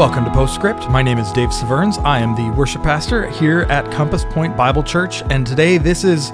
Welcome 0.00 0.24
to 0.24 0.30
Postscript. 0.30 0.88
My 0.88 1.02
name 1.02 1.18
is 1.18 1.30
Dave 1.30 1.52
Severns. 1.52 1.98
I 1.98 2.20
am 2.20 2.34
the 2.34 2.48
worship 2.56 2.82
pastor 2.82 3.28
here 3.28 3.66
at 3.68 3.92
Compass 3.92 4.24
Point 4.24 4.56
Bible 4.56 4.82
Church, 4.82 5.22
and 5.28 5.46
today 5.46 5.76
this 5.76 6.04
is 6.04 6.30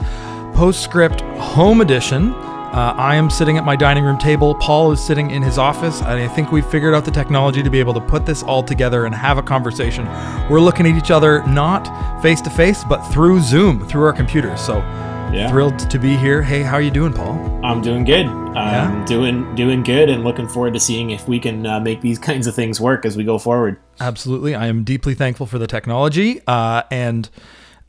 Postscript 0.55 1.23
Home 1.41 1.81
Edition. 1.81 2.33
Uh, 2.33 2.95
I 2.97 3.17
am 3.17 3.29
sitting 3.29 3.59
at 3.59 3.65
my 3.65 3.75
dining 3.75 4.05
room 4.05 4.19
table. 4.19 4.55
Paul 4.55 4.93
is 4.93 5.05
sitting 5.05 5.33
in 5.33 5.43
his 5.43 5.59
office. 5.59 6.01
And 6.01 6.11
I 6.11 6.29
think 6.29 6.53
we 6.53 6.63
figured 6.63 6.95
out 6.95 7.05
the 7.05 7.11
technology 7.11 7.61
to 7.61 7.69
be 7.69 7.81
able 7.81 7.95
to 7.95 8.01
put 8.01 8.25
this 8.25 8.45
all 8.45 8.63
together 8.63 9.05
and 9.05 9.13
have 9.13 9.37
a 9.37 9.43
conversation. 9.43 10.07
We're 10.49 10.61
looking 10.61 10.87
at 10.87 10.97
each 10.97 11.11
other 11.11 11.45
not 11.49 12.23
face 12.23 12.41
to 12.43 12.51
face, 12.51 12.85
but 12.85 13.03
through 13.09 13.41
Zoom, 13.41 13.85
through 13.89 14.05
our 14.05 14.13
computers. 14.13 14.61
So 14.61 14.81
Yeah. 15.33 15.51
thrilled 15.51 15.79
to 15.91 15.99
be 15.99 16.17
here. 16.17 16.41
Hey, 16.41 16.63
how 16.63 16.75
are 16.75 16.81
you 16.81 16.91
doing, 16.91 17.13
Paul? 17.13 17.35
I'm 17.65 17.83
doing 17.83 18.05
good. 18.05 18.25
Um, 18.27 18.55
Yeah? 18.55 19.05
doing 19.07 19.55
doing 19.55 19.83
good, 19.83 20.09
and 20.09 20.25
looking 20.25 20.49
forward 20.49 20.73
to 20.75 20.81
seeing 20.81 21.11
if 21.11 21.29
we 21.29 21.39
can 21.39 21.67
uh, 21.67 21.81
make 21.81 22.01
these 22.01 22.19
kinds 22.31 22.47
of 22.47 22.55
things 22.55 22.81
work 22.81 23.05
as 23.05 23.17
we 23.17 23.25
go 23.25 23.39
forward. 23.39 23.77
Absolutely. 24.01 24.55
I 24.55 24.67
am 24.67 24.83
deeply 24.85 25.15
thankful 25.15 25.47
for 25.47 25.59
the 25.59 25.67
technology. 25.67 26.41
Uh, 26.47 26.83
and 26.91 27.29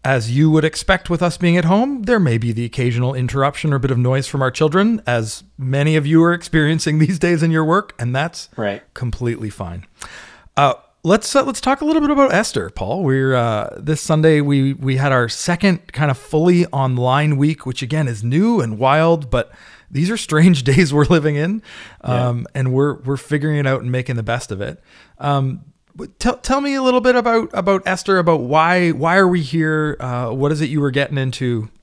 as 0.03 0.35
you 0.35 0.49
would 0.51 0.65
expect 0.65 1.09
with 1.09 1.21
us 1.21 1.37
being 1.37 1.57
at 1.57 1.65
home, 1.65 2.03
there 2.03 2.19
may 2.19 2.37
be 2.37 2.51
the 2.51 2.65
occasional 2.65 3.13
interruption 3.13 3.71
or 3.71 3.79
bit 3.79 3.91
of 3.91 3.97
noise 3.97 4.27
from 4.27 4.41
our 4.41 4.51
children, 4.51 5.01
as 5.07 5.43
many 5.57 5.95
of 5.95 6.05
you 6.05 6.21
are 6.23 6.33
experiencing 6.33 6.99
these 6.99 7.17
days 7.19 7.43
in 7.43 7.51
your 7.51 7.63
work, 7.63 7.93
and 7.99 8.15
that's 8.15 8.49
Right. 8.57 8.81
completely 8.93 9.49
fine. 9.49 9.85
Uh, 10.57 10.73
let's 11.07 11.33
uh, 11.35 11.43
let's 11.43 11.61
talk 11.61 11.81
a 11.81 11.85
little 11.85 12.01
bit 12.01 12.11
about 12.11 12.33
Esther, 12.33 12.69
Paul. 12.69 13.03
We're 13.03 13.33
uh, 13.33 13.75
this 13.77 14.01
Sunday 14.01 14.41
we 14.41 14.73
we 14.73 14.97
had 14.97 15.11
our 15.11 15.29
second 15.29 15.93
kind 15.93 16.11
of 16.11 16.17
fully 16.17 16.65
online 16.67 17.37
week, 17.37 17.65
which 17.65 17.81
again 17.81 18.07
is 18.07 18.23
new 18.23 18.59
and 18.59 18.77
wild, 18.77 19.29
but 19.29 19.51
these 19.89 20.11
are 20.11 20.17
strange 20.17 20.63
days 20.71 20.93
we're 20.93 21.05
living 21.05 21.35
in, 21.35 21.63
um, 22.01 22.45
and 22.53 22.73
we're 22.73 22.95
we're 23.01 23.17
figuring 23.17 23.57
it 23.57 23.65
out 23.65 23.81
and 23.81 23.91
making 23.91 24.17
the 24.17 24.23
best 24.23 24.51
of 24.51 24.59
it. 24.61 24.83
Um, 25.17 25.63
tell 26.19 26.37
tell 26.37 26.61
me 26.61 26.75
a 26.75 26.83
little 26.83 27.01
bit 27.01 27.15
about 27.15 27.49
about 27.53 27.83
Esther, 27.87 28.19
about 28.19 28.41
why 28.41 28.91
why 28.91 29.15
are 29.15 29.27
we 29.27 29.41
here? 29.41 29.95
Uh, 29.99 30.31
what 30.31 30.51
is 30.51 30.61
it 30.61 30.69
you 30.69 30.81
were 30.81 30.91
getting 30.91 31.17
into? 31.17 31.69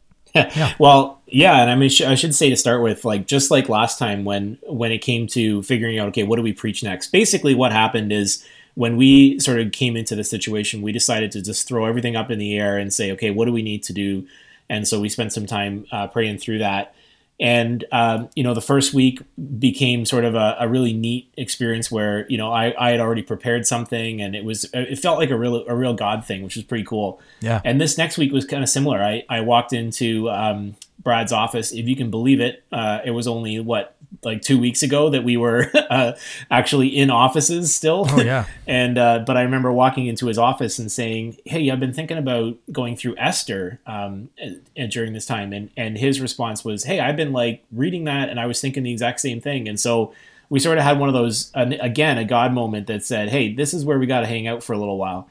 Well, 0.80 1.22
yeah, 1.28 1.62
and 1.62 1.70
I 1.70 1.76
mean, 1.76 1.90
I 2.04 2.16
should 2.16 2.34
say 2.34 2.50
to 2.50 2.56
start 2.56 2.82
with, 2.82 3.04
like 3.04 3.28
just 3.28 3.52
like 3.52 3.68
last 3.68 4.00
time 4.00 4.24
when 4.24 4.58
when 4.64 4.90
it 4.90 4.98
came 4.98 5.28
to 5.28 5.62
figuring 5.62 5.96
out, 5.96 6.08
okay, 6.08 6.24
what 6.24 6.36
do 6.36 6.42
we 6.42 6.52
preach 6.52 6.82
next? 6.82 7.12
Basically, 7.12 7.54
what 7.54 7.70
happened 7.70 8.12
is 8.12 8.44
when 8.74 8.96
we 8.96 9.38
sort 9.38 9.60
of 9.60 9.72
came 9.72 9.96
into 9.96 10.16
the 10.16 10.24
situation, 10.24 10.82
we 10.82 10.92
decided 10.92 11.30
to 11.32 11.42
just 11.42 11.66
throw 11.68 11.84
everything 11.86 12.16
up 12.16 12.30
in 12.30 12.38
the 12.38 12.58
air 12.58 12.76
and 12.76 12.92
say, 12.92 13.12
okay, 13.12 13.30
what 13.30 13.44
do 13.46 13.52
we 13.52 13.62
need 13.62 13.82
to 13.84 13.92
do? 13.92 14.26
And 14.68 14.86
so 14.88 15.00
we 15.00 15.08
spent 15.08 15.32
some 15.32 15.46
time 15.46 15.86
uh, 15.92 16.08
praying 16.08 16.38
through 16.38 16.58
that. 16.58 16.94
And 17.40 17.84
um, 17.90 18.28
you 18.36 18.44
know, 18.44 18.54
the 18.54 18.60
first 18.60 18.94
week 18.94 19.20
became 19.58 20.06
sort 20.06 20.24
of 20.24 20.36
a, 20.36 20.56
a 20.60 20.68
really 20.68 20.92
neat 20.92 21.32
experience 21.36 21.90
where 21.90 22.28
you 22.28 22.38
know 22.38 22.52
I, 22.52 22.74
I 22.78 22.90
had 22.90 23.00
already 23.00 23.22
prepared 23.22 23.66
something, 23.66 24.20
and 24.20 24.36
it 24.36 24.44
was 24.44 24.70
it 24.72 25.00
felt 25.00 25.18
like 25.18 25.30
a 25.30 25.36
real 25.36 25.66
a 25.66 25.74
real 25.74 25.94
God 25.94 26.24
thing, 26.24 26.44
which 26.44 26.54
was 26.54 26.64
pretty 26.64 26.84
cool. 26.84 27.20
Yeah. 27.40 27.60
And 27.64 27.80
this 27.80 27.98
next 27.98 28.18
week 28.18 28.32
was 28.32 28.44
kind 28.44 28.62
of 28.62 28.68
similar. 28.68 29.02
I, 29.02 29.24
I 29.28 29.40
walked 29.40 29.72
into 29.72 30.30
um, 30.30 30.76
Brad's 30.98 31.32
office. 31.32 31.72
If 31.72 31.86
you 31.86 31.96
can 31.96 32.10
believe 32.10 32.40
it, 32.40 32.64
uh, 32.72 33.00
it 33.04 33.10
was 33.10 33.26
only 33.26 33.60
what 33.60 33.94
like 34.22 34.42
two 34.42 34.58
weeks 34.58 34.82
ago 34.82 35.10
that 35.10 35.24
we 35.24 35.36
were 35.36 35.70
uh, 35.90 36.12
actually 36.50 36.88
in 36.88 37.10
offices 37.10 37.74
still. 37.74 38.06
Oh, 38.08 38.20
yeah. 38.20 38.46
and 38.66 38.98
uh, 38.98 39.20
but 39.26 39.36
I 39.36 39.42
remember 39.42 39.72
walking 39.72 40.06
into 40.06 40.26
his 40.26 40.38
office 40.38 40.78
and 40.78 40.90
saying, 40.90 41.38
"Hey, 41.44 41.70
I've 41.70 41.80
been 41.80 41.92
thinking 41.92 42.18
about 42.18 42.56
going 42.72 42.96
through 42.96 43.16
Esther 43.18 43.80
um, 43.86 44.30
and, 44.38 44.62
and 44.76 44.90
during 44.90 45.12
this 45.12 45.26
time." 45.26 45.52
And 45.52 45.70
and 45.76 45.98
his 45.98 46.20
response 46.20 46.64
was, 46.64 46.84
"Hey, 46.84 47.00
I've 47.00 47.16
been 47.16 47.32
like 47.32 47.64
reading 47.72 48.04
that, 48.04 48.28
and 48.28 48.40
I 48.40 48.46
was 48.46 48.60
thinking 48.60 48.82
the 48.82 48.92
exact 48.92 49.20
same 49.20 49.40
thing." 49.40 49.68
And 49.68 49.78
so 49.78 50.14
we 50.48 50.60
sort 50.60 50.78
of 50.78 50.84
had 50.84 50.98
one 50.98 51.08
of 51.08 51.14
those 51.14 51.50
again 51.54 52.18
a 52.18 52.24
God 52.24 52.52
moment 52.52 52.86
that 52.86 53.04
said, 53.04 53.28
"Hey, 53.28 53.52
this 53.52 53.74
is 53.74 53.84
where 53.84 53.98
we 53.98 54.06
got 54.06 54.20
to 54.20 54.26
hang 54.26 54.46
out 54.46 54.62
for 54.62 54.72
a 54.72 54.78
little 54.78 54.98
while." 54.98 55.28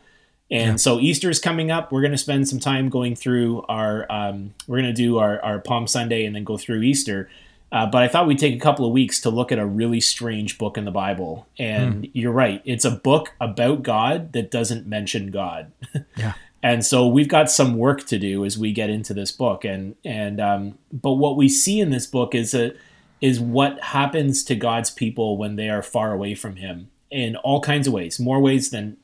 And 0.54 0.80
so 0.80 1.00
Easter's 1.00 1.40
coming 1.40 1.72
up. 1.72 1.92
We're 1.92 2.02
going 2.02 2.12
to 2.12 2.18
spend 2.18 2.48
some 2.48 2.60
time 2.60 2.90
going 2.90 3.16
through 3.16 3.64
our. 3.64 4.10
Um, 4.12 4.54
we're 4.68 4.82
going 4.82 4.94
to 4.94 5.02
do 5.02 5.18
our, 5.18 5.44
our 5.44 5.60
Palm 5.60 5.88
Sunday 5.88 6.26
and 6.26 6.36
then 6.36 6.44
go 6.44 6.58
through 6.58 6.84
Easter. 6.84 7.30
Uh, 7.72 7.88
but 7.88 8.04
I 8.04 8.08
thought 8.08 8.28
we'd 8.28 8.38
take 8.38 8.56
a 8.56 8.60
couple 8.60 8.86
of 8.86 8.92
weeks 8.92 9.20
to 9.22 9.32
look 9.32 9.52
at 9.52 9.58
a 9.58 9.66
really 9.66 10.00
strange 10.00 10.60
book 10.60 10.78
in 10.78 10.86
the 10.86 10.92
Bible. 10.92 11.48
And 11.58 12.08
you're 12.14 12.32
right, 12.32 12.62
it's 12.66 12.86
a 12.86 12.92
book 12.92 13.34
about 13.42 13.82
God 13.82 14.34
that 14.34 14.52
doesn't 14.52 14.86
mention 14.88 15.32
God. 15.32 15.72
Yeah. 16.16 16.34
and 16.62 16.86
so 16.86 17.08
we've 17.08 17.28
got 17.28 17.50
some 17.50 17.76
work 17.76 18.06
to 18.06 18.20
do 18.20 18.46
as 18.46 18.56
we 18.56 18.72
get 18.72 18.92
into 18.92 19.16
this 19.16 19.32
book. 19.32 19.66
And 19.66 19.96
and 20.06 20.40
um, 20.40 20.78
but 20.92 21.14
what 21.14 21.36
we 21.36 21.50
see 21.50 21.80
in 21.80 21.90
this 21.90 22.06
book 22.06 22.36
is 22.36 22.54
a 22.54 22.76
is 23.22 23.40
what 23.40 23.82
happens 23.82 24.44
to 24.44 24.56
God's 24.56 24.92
people 24.92 25.38
when 25.38 25.56
they 25.56 25.70
are 25.70 25.82
far 25.82 26.14
away 26.14 26.36
from 26.36 26.58
Him 26.58 26.92
in 27.10 27.36
all 27.38 27.62
kinds 27.62 27.88
of 27.88 27.94
ways, 27.94 28.20
more 28.20 28.40
ways 28.40 28.70
than 28.70 28.98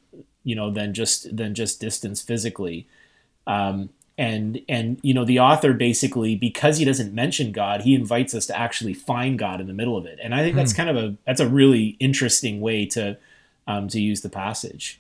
you 0.49 0.55
know 0.55 0.69
than 0.69 0.93
just 0.93 1.35
than 1.35 1.53
just 1.53 1.79
distance 1.79 2.21
physically 2.21 2.87
um, 3.47 3.89
and 4.17 4.61
and 4.67 4.99
you 5.01 5.13
know 5.13 5.25
the 5.25 5.39
author 5.39 5.73
basically 5.73 6.35
because 6.35 6.77
he 6.77 6.85
doesn't 6.85 7.13
mention 7.13 7.51
god 7.51 7.81
he 7.81 7.93
invites 7.95 8.33
us 8.33 8.45
to 8.45 8.57
actually 8.57 8.93
find 8.93 9.39
god 9.39 9.61
in 9.61 9.67
the 9.67 9.73
middle 9.73 9.97
of 9.97 10.05
it 10.05 10.19
and 10.21 10.35
i 10.35 10.41
think 10.43 10.55
that's 10.55 10.73
kind 10.73 10.89
of 10.89 10.97
a 10.97 11.15
that's 11.25 11.41
a 11.41 11.47
really 11.47 11.95
interesting 11.99 12.61
way 12.61 12.85
to 12.85 13.17
um, 13.67 13.87
to 13.87 14.01
use 14.01 14.21
the 14.21 14.29
passage 14.29 14.99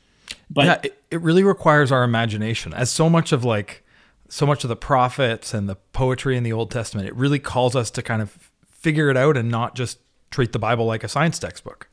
but 0.49 0.65
yeah, 0.65 0.79
it, 0.83 1.03
it 1.11 1.21
really 1.21 1.43
requires 1.43 1.91
our 1.91 2.03
imagination. 2.03 2.73
As 2.73 2.89
so 2.89 3.09
much 3.09 3.31
of 3.31 3.43
like 3.43 3.83
so 4.29 4.45
much 4.45 4.63
of 4.63 4.69
the 4.69 4.75
prophets 4.75 5.53
and 5.53 5.67
the 5.67 5.75
poetry 5.75 6.37
in 6.37 6.43
the 6.43 6.53
Old 6.53 6.71
Testament, 6.71 7.07
it 7.07 7.15
really 7.15 7.39
calls 7.39 7.75
us 7.75 7.89
to 7.91 8.01
kind 8.01 8.21
of 8.21 8.51
figure 8.67 9.09
it 9.09 9.17
out 9.17 9.37
and 9.37 9.49
not 9.49 9.75
just 9.75 9.99
treat 10.31 10.51
the 10.51 10.59
Bible 10.59 10.85
like 10.85 11.03
a 11.03 11.07
science 11.07 11.39
textbook. 11.39 11.89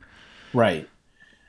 Right. 0.53 0.87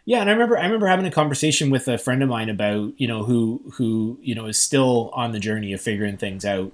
Yeah, 0.08 0.22
and 0.22 0.30
I 0.30 0.32
remember 0.32 0.56
I 0.56 0.64
remember 0.64 0.86
having 0.86 1.04
a 1.04 1.10
conversation 1.10 1.68
with 1.68 1.86
a 1.86 1.98
friend 1.98 2.22
of 2.22 2.30
mine 2.30 2.48
about 2.48 2.98
you 2.98 3.06
know 3.06 3.24
who 3.24 3.60
who 3.74 4.18
you 4.22 4.34
know 4.34 4.46
is 4.46 4.56
still 4.58 5.10
on 5.12 5.32
the 5.32 5.38
journey 5.38 5.74
of 5.74 5.82
figuring 5.82 6.16
things 6.16 6.46
out, 6.46 6.72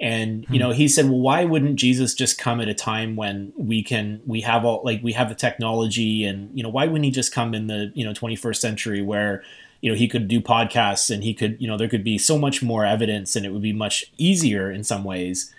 and 0.00 0.44
you 0.44 0.48
hmm. 0.48 0.56
know 0.56 0.70
he 0.70 0.88
said, 0.88 1.04
well, 1.04 1.18
why 1.18 1.44
wouldn't 1.44 1.76
Jesus 1.76 2.14
just 2.14 2.38
come 2.38 2.58
at 2.58 2.68
a 2.68 2.74
time 2.74 3.16
when 3.16 3.52
we 3.54 3.82
can 3.82 4.22
we 4.26 4.40
have 4.40 4.64
all 4.64 4.80
like 4.82 5.02
we 5.02 5.12
have 5.12 5.28
the 5.28 5.34
technology 5.34 6.24
and 6.24 6.56
you 6.56 6.62
know 6.62 6.70
why 6.70 6.86
wouldn't 6.86 7.04
he 7.04 7.10
just 7.10 7.34
come 7.34 7.52
in 7.52 7.66
the 7.66 7.92
you 7.94 8.02
know 8.02 8.14
21st 8.14 8.56
century 8.56 9.02
where 9.02 9.44
you 9.82 9.92
know 9.92 9.96
he 9.96 10.08
could 10.08 10.26
do 10.26 10.40
podcasts 10.40 11.12
and 11.12 11.22
he 11.22 11.34
could 11.34 11.60
you 11.60 11.68
know 11.68 11.76
there 11.76 11.86
could 11.86 12.02
be 12.02 12.16
so 12.16 12.38
much 12.38 12.62
more 12.62 12.86
evidence 12.86 13.36
and 13.36 13.44
it 13.44 13.52
would 13.52 13.60
be 13.60 13.74
much 13.74 14.10
easier 14.16 14.70
in 14.70 14.84
some 14.84 15.04
ways. 15.04 15.54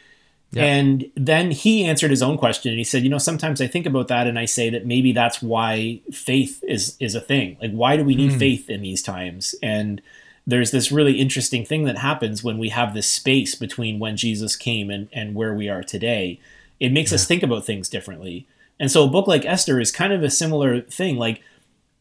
And 0.59 1.09
then 1.15 1.51
he 1.51 1.85
answered 1.85 2.11
his 2.11 2.21
own 2.21 2.37
question 2.37 2.71
and 2.71 2.77
he 2.77 2.83
said, 2.83 3.03
you 3.03 3.09
know, 3.09 3.17
sometimes 3.17 3.61
I 3.61 3.67
think 3.67 3.85
about 3.85 4.09
that 4.09 4.27
and 4.27 4.37
I 4.37 4.45
say 4.45 4.69
that 4.69 4.85
maybe 4.85 5.13
that's 5.13 5.41
why 5.41 6.01
faith 6.11 6.61
is 6.67 6.97
is 6.99 7.15
a 7.15 7.21
thing. 7.21 7.57
Like 7.61 7.71
why 7.71 7.95
do 7.95 8.03
we 8.03 8.15
need 8.15 8.33
hmm. 8.33 8.39
faith 8.39 8.69
in 8.69 8.81
these 8.81 9.01
times? 9.01 9.55
And 9.63 10.01
there's 10.45 10.71
this 10.71 10.91
really 10.91 11.19
interesting 11.19 11.65
thing 11.65 11.85
that 11.85 11.99
happens 11.99 12.43
when 12.43 12.57
we 12.57 12.69
have 12.69 12.93
this 12.93 13.07
space 13.07 13.55
between 13.55 13.99
when 13.99 14.17
Jesus 14.17 14.55
came 14.57 14.89
and, 14.89 15.07
and 15.13 15.35
where 15.35 15.53
we 15.53 15.69
are 15.69 15.83
today. 15.83 16.39
It 16.79 16.91
makes 16.91 17.13
us 17.13 17.25
think 17.25 17.43
about 17.43 17.65
things 17.65 17.87
differently. 17.87 18.47
And 18.79 18.91
so 18.91 19.05
a 19.05 19.09
book 19.09 19.27
like 19.27 19.45
Esther 19.45 19.79
is 19.79 19.91
kind 19.91 20.11
of 20.11 20.23
a 20.23 20.29
similar 20.29 20.81
thing. 20.81 21.15
Like 21.15 21.41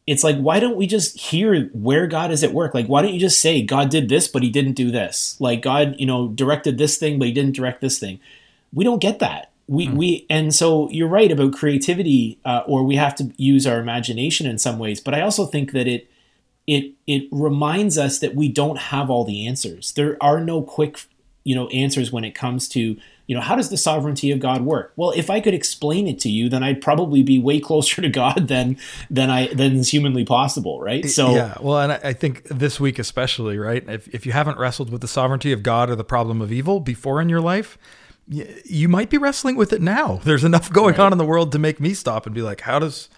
it's 0.07 0.23
like 0.23 0.37
why 0.37 0.59
don't 0.59 0.75
we 0.75 0.87
just 0.87 1.17
hear 1.17 1.65
where 1.73 2.07
god 2.07 2.31
is 2.31 2.43
at 2.43 2.53
work 2.53 2.73
like 2.73 2.87
why 2.87 3.01
don't 3.01 3.13
you 3.13 3.19
just 3.19 3.39
say 3.39 3.61
god 3.61 3.89
did 3.89 4.09
this 4.09 4.27
but 4.27 4.41
he 4.41 4.49
didn't 4.49 4.73
do 4.73 4.89
this 4.89 5.37
like 5.39 5.61
god 5.61 5.95
you 5.99 6.07
know 6.07 6.29
directed 6.29 6.77
this 6.77 6.97
thing 6.97 7.19
but 7.19 7.27
he 7.27 7.33
didn't 7.33 7.55
direct 7.55 7.81
this 7.81 7.99
thing 7.99 8.19
we 8.73 8.83
don't 8.83 9.01
get 9.01 9.19
that. 9.19 9.51
We 9.67 9.87
we 9.87 10.25
and 10.29 10.53
so 10.53 10.89
you're 10.89 11.07
right 11.07 11.31
about 11.31 11.53
creativity 11.53 12.39
uh, 12.43 12.63
or 12.65 12.83
we 12.83 12.97
have 12.97 13.15
to 13.15 13.31
use 13.37 13.65
our 13.65 13.79
imagination 13.79 14.45
in 14.45 14.57
some 14.57 14.79
ways 14.79 14.99
but 14.99 15.13
i 15.13 15.21
also 15.21 15.45
think 15.45 15.71
that 15.71 15.87
it 15.87 16.11
it 16.67 16.93
it 17.07 17.27
reminds 17.31 17.97
us 17.97 18.19
that 18.19 18.35
we 18.35 18.47
don't 18.47 18.77
have 18.77 19.09
all 19.09 19.25
the 19.25 19.47
answers. 19.47 19.93
There 19.93 20.17
are 20.21 20.39
no 20.39 20.61
quick 20.61 21.05
you 21.43 21.55
know 21.55 21.67
answers 21.69 22.11
when 22.11 22.23
it 22.23 22.35
comes 22.35 22.69
to 22.69 22.97
you 23.25 23.35
know 23.35 23.41
how 23.41 23.55
does 23.55 23.69
the 23.69 23.77
sovereignty 23.77 24.29
of 24.29 24.39
god 24.39 24.61
work? 24.61 24.93
Well 24.95 25.11
if 25.11 25.29
i 25.29 25.39
could 25.41 25.55
explain 25.55 26.07
it 26.07 26.19
to 26.19 26.29
you 26.29 26.49
then 26.49 26.61
i'd 26.61 26.81
probably 26.81 27.23
be 27.23 27.39
way 27.39 27.59
closer 27.69 28.01
to 28.01 28.09
god 28.09 28.47
than 28.47 28.77
than 29.09 29.31
i 29.31 29.47
than 29.47 29.77
is 29.77 29.89
humanly 29.89 30.23
possible 30.23 30.79
right? 30.81 31.05
So 31.09 31.33
yeah, 31.33 31.55
well, 31.59 31.79
and 31.79 31.93
I, 31.93 32.13
think 32.13 32.43
this 32.43 32.79
week 32.79 32.99
especially, 32.99 33.57
right? 33.57 33.83
If 33.89 34.07
if 34.13 34.25
you 34.25 34.33
haven't 34.33 34.59
wrestled 34.59 34.91
with 34.91 35.01
the 35.01 35.07
sovereignty 35.07 35.51
of 35.51 35.63
God 35.63 35.89
or 35.89 35.95
the 35.95 36.03
problem 36.03 36.41
of 36.41 36.51
evil 36.51 36.79
before 36.79 37.19
in 37.21 37.27
your 37.27 37.41
life, 37.41 37.77
you 38.31 38.87
might 38.87 39.09
be 39.09 39.17
wrestling 39.17 39.55
with 39.57 39.73
it 39.73 39.81
now. 39.81 40.21
There's 40.23 40.43
enough 40.43 40.71
going 40.73 40.99
on 40.99 41.11
in 41.11 41.17
the 41.17 41.25
world 41.25 41.51
to 41.51 41.59
make 41.59 41.79
me 41.79 41.93
stop 41.93 42.25
and 42.25 42.33
be 42.33 42.41
like, 42.41 42.61
how 42.61 42.79
does 42.79 43.09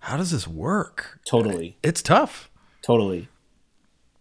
how 0.00 0.16
does 0.16 0.30
this 0.30 0.48
work? 0.48 1.20
totally 1.24 1.76
It's 1.82 2.02
tough. 2.02 2.50
Totally. 2.82 3.28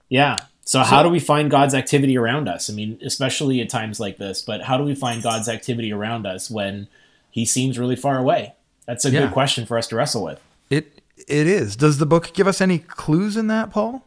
Yeah. 0.09 0.37
So, 0.63 0.81
how 0.81 1.01
do 1.03 1.09
we 1.09 1.19
find 1.19 1.49
God's 1.49 1.73
activity 1.73 2.17
around 2.17 2.47
us? 2.47 2.69
I 2.69 2.73
mean, 2.73 2.99
especially 3.03 3.59
at 3.61 3.69
times 3.69 3.99
like 3.99 4.17
this, 4.17 4.41
but 4.41 4.61
how 4.61 4.77
do 4.77 4.83
we 4.83 4.93
find 4.93 5.23
God's 5.23 5.49
activity 5.49 5.91
around 5.91 6.27
us 6.27 6.51
when 6.51 6.87
he 7.31 7.45
seems 7.45 7.79
really 7.79 7.95
far 7.95 8.17
away? 8.17 8.53
That's 8.85 9.03
a 9.05 9.09
Yeah. 9.09 9.21
good 9.21 9.31
question 9.31 9.65
for 9.65 9.77
us 9.77 9.87
to 9.87 9.95
wrestle 9.95 10.23
with. 10.23 10.39
It 10.69 11.01
it 11.27 11.47
is. 11.47 11.75
Does 11.75 11.97
the 11.97 12.05
book 12.05 12.31
give 12.33 12.47
us 12.47 12.61
any 12.61 12.77
clues 12.77 13.35
in 13.37 13.47
that, 13.47 13.71
Paul? 13.71 14.05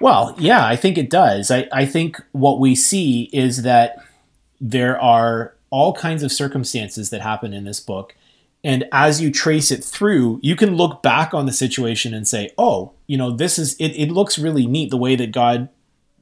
Well, 0.00 0.34
yeah, 0.38 0.66
I 0.66 0.76
think 0.76 0.98
it 0.98 1.10
does. 1.10 1.50
I, 1.50 1.68
I 1.72 1.84
think 1.86 2.20
what 2.32 2.58
we 2.58 2.74
see 2.74 3.30
is 3.32 3.62
that 3.62 3.96
there 4.62 4.98
are 4.98 5.54
all 5.70 5.92
kinds 5.92 6.22
of 6.22 6.32
circumstances 6.32 7.10
that 7.10 7.20
happen 7.20 7.52
in 7.52 7.64
this 7.64 7.80
book, 7.80 8.14
and 8.64 8.84
as 8.92 9.20
you 9.20 9.30
trace 9.30 9.70
it 9.70 9.82
through 9.82 10.38
you 10.42 10.54
can 10.54 10.76
look 10.76 11.02
back 11.02 11.34
on 11.34 11.46
the 11.46 11.52
situation 11.52 12.14
and 12.14 12.28
say 12.28 12.50
oh 12.56 12.92
you 13.06 13.16
know 13.18 13.30
this 13.30 13.58
is 13.58 13.74
it, 13.74 13.88
it 13.90 14.10
looks 14.10 14.38
really 14.38 14.66
neat 14.66 14.90
the 14.90 14.96
way 14.96 15.16
that 15.16 15.32
god 15.32 15.68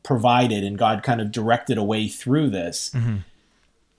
provided 0.03 0.65
and 0.65 0.79
god 0.79 1.03
kind 1.03 1.21
of 1.21 1.31
directed 1.31 1.77
a 1.77 1.85
way 1.85 2.09
through 2.09 2.49
this 2.49 2.91
Mm-hmm. 2.95 3.17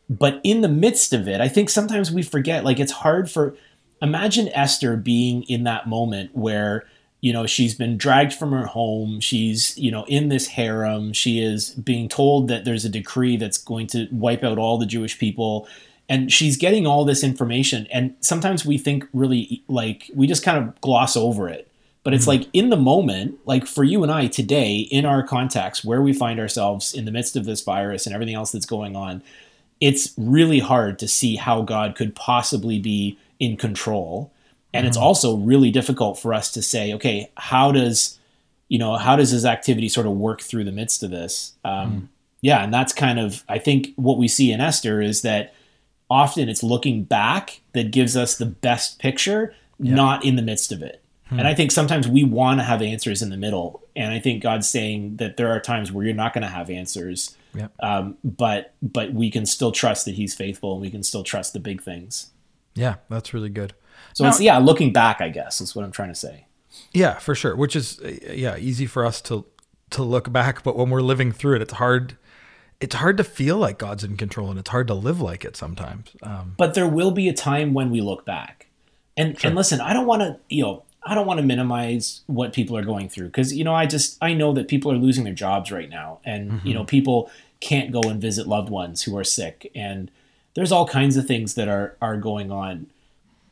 but 0.09 0.41
in 0.43 0.61
the 0.61 0.67
midst 0.67 1.13
of 1.13 1.27
it 1.27 1.39
i 1.39 1.47
think 1.47 1.69
sometimes 1.69 2.11
we 2.11 2.23
forget 2.23 2.65
like 2.65 2.79
it's 2.79 2.91
hard 2.91 3.29
for 3.29 3.55
imagine 4.01 4.49
esther 4.49 4.97
being 4.97 5.43
in 5.43 5.63
that 5.65 5.87
moment 5.87 6.35
where 6.35 6.85
you 7.21 7.31
know 7.31 7.45
she's 7.45 7.75
been 7.75 7.97
dragged 7.97 8.33
from 8.33 8.51
her 8.51 8.65
home. 8.65 9.19
She's 9.19 9.77
you 9.77 9.91
know 9.91 10.03
in 10.05 10.29
this 10.29 10.47
harem. 10.47 11.13
She 11.13 11.39
is 11.39 11.69
being 11.69 12.09
told 12.09 12.47
that 12.49 12.65
there's 12.65 12.83
a 12.83 12.89
decree 12.89 13.37
that's 13.37 13.57
going 13.57 13.87
to 13.87 14.07
wipe 14.11 14.43
out 14.43 14.57
all 14.57 14.77
the 14.77 14.85
jewish 14.85 15.17
people. 15.17 15.67
And 16.09 16.29
she's 16.29 16.57
getting 16.57 16.85
all 16.85 17.05
this 17.05 17.23
information. 17.23 17.87
And 17.89 18.15
sometimes 18.19 18.65
we 18.65 18.77
think 18.77 19.07
really 19.13 19.63
like 19.67 20.09
we 20.13 20.27
just 20.27 20.43
kind 20.43 20.57
of 20.57 20.81
gloss 20.81 21.15
over 21.15 21.47
it. 21.47 21.71
But 22.03 22.13
it's 22.13 22.25
mm-hmm. 22.25 22.41
like 22.41 22.49
in 22.51 22.69
the 22.69 22.77
moment 22.77 23.37
like 23.45 23.67
for 23.67 23.83
you 23.83 24.01
and 24.01 24.11
i 24.11 24.25
today 24.25 24.79
in 24.79 25.05
our 25.05 25.21
context 25.21 25.85
where 25.85 26.01
we 26.01 26.13
find 26.13 26.39
ourselves 26.39 26.93
in 26.93 27.05
the 27.05 27.11
midst 27.11 27.35
of 27.35 27.45
this 27.45 27.61
virus 27.61 28.07
and 28.07 28.15
everything 28.15 28.35
else 28.35 28.51
that's 28.51 28.65
going 28.65 28.95
on 28.95 29.21
it's 29.79 30.13
really 30.17 30.59
hard 30.59 30.97
to 30.97 31.07
see 31.07 31.35
how 31.35 31.61
god 31.61 31.95
could 31.95 32.15
possibly 32.15 32.79
be 32.79 33.17
in 33.39 33.55
control 33.55 34.31
and 34.73 34.87
it's 34.87 34.97
also 34.97 35.35
really 35.37 35.71
difficult 35.71 36.17
for 36.19 36.33
us 36.33 36.51
to 36.51 36.61
say 36.61 36.93
okay 36.93 37.29
how 37.37 37.71
does 37.71 38.19
you 38.69 38.77
know 38.79 38.95
how 38.97 39.15
does 39.15 39.31
his 39.31 39.45
activity 39.45 39.89
sort 39.89 40.07
of 40.07 40.13
work 40.13 40.41
through 40.41 40.63
the 40.63 40.71
midst 40.71 41.03
of 41.03 41.11
this? 41.11 41.53
Um, 41.65 42.09
yeah 42.41 42.63
and 42.63 42.73
that's 42.73 42.93
kind 42.93 43.19
of 43.19 43.43
i 43.49 43.57
think 43.59 43.89
what 43.97 44.17
we 44.17 44.27
see 44.27 44.51
in 44.51 44.59
esther 44.61 45.01
is 45.01 45.21
that 45.21 45.53
often 46.09 46.49
it's 46.49 46.63
looking 46.63 47.03
back 47.03 47.61
that 47.73 47.91
gives 47.91 48.17
us 48.17 48.37
the 48.37 48.45
best 48.45 48.97
picture 48.99 49.53
not 49.77 50.23
in 50.25 50.35
the 50.35 50.41
midst 50.41 50.71
of 50.71 50.81
it. 50.83 50.97
And 51.29 51.47
i 51.47 51.53
think 51.53 51.71
sometimes 51.71 52.07
we 52.07 52.23
want 52.23 52.59
to 52.59 52.63
have 52.63 52.81
answers 52.81 53.21
in 53.21 53.29
the 53.29 53.37
middle. 53.37 53.81
And 53.95 54.11
i 54.13 54.19
think 54.19 54.41
god's 54.43 54.67
saying 54.69 55.17
that 55.17 55.37
there 55.37 55.49
are 55.49 55.59
times 55.59 55.91
where 55.91 56.03
you're 56.05 56.13
not 56.15 56.33
going 56.33 56.43
to 56.43 56.49
have 56.49 56.69
answers 56.69 57.35
Yeah. 57.53 57.67
um, 57.81 58.17
but 58.23 58.73
but 58.81 59.13
we 59.13 59.29
can 59.31 59.45
still 59.45 59.71
trust 59.71 60.05
that 60.05 60.15
he's 60.15 60.33
faithful 60.33 60.73
and 60.73 60.81
we 60.81 60.89
can 60.89 61.03
still 61.03 61.23
trust 61.23 61.53
the 61.53 61.59
big 61.59 61.81
things. 61.83 62.31
Yeah, 62.75 62.95
that's 63.09 63.33
really 63.33 63.49
good. 63.49 63.73
So 64.13 64.27
it's 64.27 64.39
yeah 64.41 64.57
looking 64.57 64.91
back 64.93 65.21
i 65.21 65.29
guess 65.29 65.61
is 65.61 65.75
what 65.75 65.83
i'm 65.85 65.91
trying 65.91 66.09
to 66.09 66.15
say 66.15 66.45
Yeah, 66.93 67.19
for 67.19 67.35
sure. 67.35 67.55
Which 67.55 67.75
is 67.75 67.99
uh, 67.99 68.11
yeah, 68.33 68.57
easy 68.57 68.85
for 68.85 69.05
us 69.05 69.21
to 69.21 69.45
to 69.91 70.03
look 70.03 70.31
back, 70.31 70.63
but 70.63 70.77
when 70.77 70.89
we're 70.89 71.01
living 71.01 71.31
through 71.33 71.55
it, 71.57 71.61
it's 71.61 71.73
hard. 71.73 72.17
It's 72.79 72.95
hard 72.95 73.17
to 73.17 73.23
feel 73.23 73.57
like 73.57 73.77
God's 73.77 74.03
in 74.03 74.17
control, 74.17 74.49
and 74.49 74.57
it's 74.57 74.69
hard 74.69 74.87
to 74.87 74.93
live 74.93 75.19
like 75.21 75.45
it 75.45 75.55
sometimes. 75.57 76.15
Um, 76.23 76.55
but 76.57 76.73
there 76.73 76.87
will 76.87 77.11
be 77.11 77.27
a 77.29 77.33
time 77.33 77.73
when 77.73 77.91
we 77.91 78.01
look 78.01 78.25
back 78.25 78.67
and 79.17 79.37
and 79.43 79.55
listen 79.55 79.81
i 79.81 79.91
don't 79.93 80.07
want 80.07 80.21
to 80.21 80.37
you 80.49 80.63
know 80.63 80.83
i 81.03 81.13
don't 81.13 81.27
want 81.27 81.39
to 81.39 81.45
minimize 81.45 82.21
what 82.27 82.53
people 82.53 82.77
are 82.77 82.83
going 82.83 83.09
through 83.09 83.27
because 83.27 83.53
you 83.53 83.63
know 83.63 83.73
i 83.75 83.85
just 83.85 84.17
i 84.21 84.33
know 84.33 84.53
that 84.53 84.67
people 84.67 84.91
are 84.91 84.95
losing 84.97 85.23
their 85.25 85.33
jobs 85.33 85.71
right 85.71 85.89
now 85.89 86.19
and 86.23 86.61
you 86.63 86.73
know 86.73 86.85
people 86.85 87.29
can't 87.59 87.91
go 87.91 88.01
and 88.03 88.21
visit 88.21 88.47
loved 88.47 88.69
ones 88.69 89.03
who 89.03 89.15
are 89.17 89.23
sick 89.25 89.69
and 89.75 90.09
there's 90.53 90.71
all 90.71 90.87
kinds 90.87 91.17
of 91.17 91.27
things 91.27 91.55
that 91.55 91.67
are 91.67 91.95
are 92.01 92.17
going 92.17 92.51
on 92.51 92.87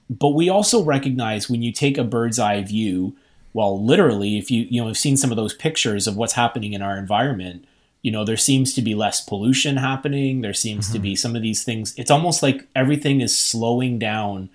but 0.09 0.29
we 0.29 0.49
also 0.49 0.83
recognize 0.83 1.49
when 1.49 1.61
you 1.61 1.71
take 1.71 1.97
a 1.97 2.03
bird's 2.03 2.39
eye 2.39 2.61
view 2.63 3.15
well 3.53 3.83
literally 3.83 4.37
if 4.37 4.49
you 4.49 4.65
you 4.69 4.81
know 4.81 4.87
have 4.87 4.97
seen 4.97 5.15
some 5.17 5.31
of 5.31 5.37
those 5.37 5.53
pictures 5.53 6.07
of 6.07 6.15
what's 6.17 6.33
happening 6.33 6.73
in 6.73 6.81
our 6.81 6.97
environment 6.97 7.65
you 8.01 8.11
know 8.11 8.23
there 8.23 8.37
seems 8.37 8.73
to 8.75 8.81
be 8.81 8.95
less 8.95 9.19
pollution 9.19 9.75
happening. 9.75 10.39
There 10.39 10.53
seems 10.53 10.89
to 10.93 10.99
be 10.99 11.17
some 11.17 11.35
of 11.35 11.41
these 11.41 11.65
things. 11.65 11.93
It's 11.97 12.09
almost 12.09 12.41
like 12.41 12.65
everything 12.73 13.19
is 13.19 13.37
slowing 13.37 13.99
down. 13.99 14.49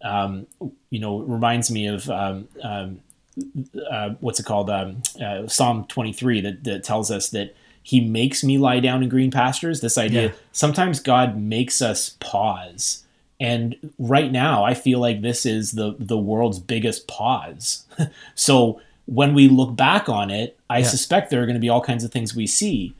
Um, 0.00 0.46
you 0.88 1.00
know 1.00 1.22
it 1.22 1.26
reminds 1.28 1.72
me 1.72 1.88
of 1.88 2.08
um, 2.08 2.46
um, 2.62 3.00
uh, 3.90 4.10
what's 4.20 4.38
it 4.38 4.46
called? 4.46 4.70
Um, 4.70 5.02
uh, 5.20 5.48
psalm 5.48 5.86
23 5.88 6.40
that, 6.42 6.62
that 6.62 6.84
tells 6.84 7.10
us 7.10 7.30
that 7.30 7.56
he 7.82 8.00
makes 8.00 8.44
me 8.44 8.58
lie 8.58 8.78
down 8.78 9.02
in 9.02 9.08
green 9.08 9.32
pastures. 9.32 9.80
This 9.80 9.98
idea 9.98 10.26
Yeah. 10.26 10.32
sometimes 10.52 11.00
god 11.00 11.36
makes 11.36 11.82
us 11.82 12.10
pause 12.20 13.02
and 13.40 13.76
right 13.98 14.32
now 14.32 14.64
i 14.64 14.74
feel 14.74 14.98
like 15.00 15.20
this 15.22 15.46
is 15.46 15.72
the 15.72 15.94
the 15.98 16.18
world's 16.18 16.58
biggest 16.58 17.06
pause 17.08 17.86
so 18.34 18.80
when 19.06 19.32
we 19.34 19.48
look 19.48 19.74
back 19.76 20.08
on 20.08 20.30
it 20.30 20.58
i 20.68 20.78
Yeah. 20.78 20.84
suspect 20.86 21.30
there 21.30 21.42
are 21.42 21.46
going 21.46 21.54
to 21.54 21.60
be 21.60 21.68
all 21.68 21.80
kinds 21.82 22.04
of 22.04 22.10
things 22.10 22.34
we 22.34 22.46
see 22.46 22.94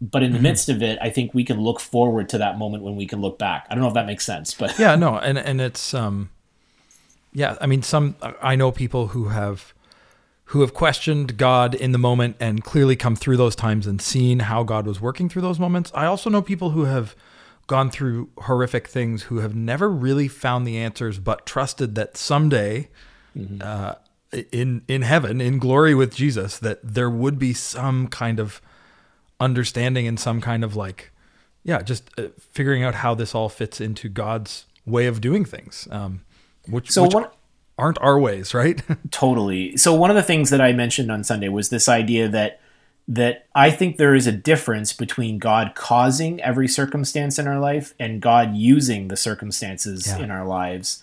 but 0.00 0.22
in 0.22 0.32
the 0.32 0.40
midst 0.40 0.68
of 0.68 0.82
it 0.82 0.98
i 1.00 1.10
think 1.10 1.32
we 1.34 1.44
can 1.44 1.60
look 1.60 1.80
forward 1.80 2.28
to 2.28 2.38
that 2.38 2.58
moment 2.58 2.82
when 2.82 2.96
we 2.96 3.06
can 3.06 3.20
look 3.20 3.38
back 3.38 3.66
i 3.70 3.74
don't 3.74 3.82
know 3.82 3.88
if 3.88 3.94
that 3.94 4.06
makes 4.06 4.24
sense 4.26 4.54
but 4.54 4.76
yeah, 4.78 4.94
no, 5.06 5.16
and 5.18 5.38
and 5.38 5.60
it's 5.60 5.94
um, 5.94 6.30
yeah. 7.32 7.56
I 7.60 7.66
mean, 7.66 7.82
some 7.82 8.16
I 8.42 8.56
know 8.56 8.72
people 8.72 9.08
who 9.08 9.28
have 9.28 9.74
who 10.46 10.62
have 10.62 10.72
questioned 10.72 11.36
God 11.36 11.74
in 11.74 11.92
the 11.92 11.98
moment 11.98 12.36
and 12.40 12.64
clearly 12.64 12.96
come 12.96 13.14
through 13.14 13.36
those 13.36 13.54
times 13.54 13.86
and 13.86 14.00
seen 14.00 14.38
how 14.40 14.62
God 14.62 14.86
was 14.86 14.98
working 14.98 15.28
through 15.28 15.42
those 15.42 15.58
moments. 15.60 15.92
I 15.94 16.06
also 16.06 16.30
know 16.30 16.40
people 16.40 16.70
who 16.70 16.84
have 16.84 17.14
gone 17.68 17.90
through 17.90 18.30
horrific 18.38 18.88
things 18.88 19.24
who 19.24 19.38
have 19.38 19.54
never 19.54 19.88
really 19.88 20.26
found 20.26 20.66
the 20.66 20.76
answers, 20.78 21.20
but 21.20 21.46
trusted 21.46 21.94
that 21.94 22.16
someday, 22.16 22.88
uh, 23.60 23.94
in 24.50 24.82
in 24.88 25.02
heaven, 25.02 25.40
in 25.40 25.58
glory 25.58 25.94
with 25.94 26.14
Jesus, 26.16 26.58
that 26.58 26.80
there 26.82 27.08
would 27.08 27.38
be 27.38 27.52
some 27.54 28.08
kind 28.08 28.40
of 28.40 28.60
understanding 29.40 30.06
and 30.08 30.18
some 30.18 30.40
kind 30.40 30.64
of 30.64 30.74
like, 30.74 31.12
yeah, 31.62 31.80
just 31.82 32.10
uh, 32.18 32.24
figuring 32.52 32.82
out 32.82 32.96
how 32.96 33.14
this 33.14 33.34
all 33.34 33.48
fits 33.48 33.80
into 33.80 34.08
God's 34.08 34.66
way 34.84 35.06
of 35.06 35.20
doing 35.20 35.44
things, 35.44 35.86
um, 35.90 36.22
which, 36.68 36.90
So 36.90 37.04
which 37.04 37.14
one- 37.14 37.28
aren't 37.78 37.98
our 38.00 38.18
ways, 38.18 38.54
right? 38.54 38.82
Totally. 39.12 39.76
So 39.76 39.94
one 39.94 40.10
of 40.10 40.16
the 40.16 40.22
things 40.22 40.50
that 40.50 40.60
I 40.60 40.72
mentioned 40.72 41.12
on 41.12 41.22
Sunday 41.22 41.48
was 41.48 41.68
this 41.68 41.88
idea 41.88 42.28
that 42.28 42.60
that 43.10 43.46
I 43.54 43.70
think 43.70 43.96
there 43.96 44.14
is 44.14 44.26
a 44.26 44.32
difference 44.32 44.92
between 44.92 45.38
God 45.38 45.72
causing 45.74 46.40
every 46.42 46.68
circumstance 46.68 47.38
in 47.38 47.48
our 47.48 47.58
life 47.58 47.94
and 47.98 48.20
God 48.20 48.54
using 48.54 49.08
the 49.08 49.16
circumstances 49.16 50.06
Yeah. 50.06 50.18
in 50.18 50.30
our 50.30 50.46
lives. 50.46 51.02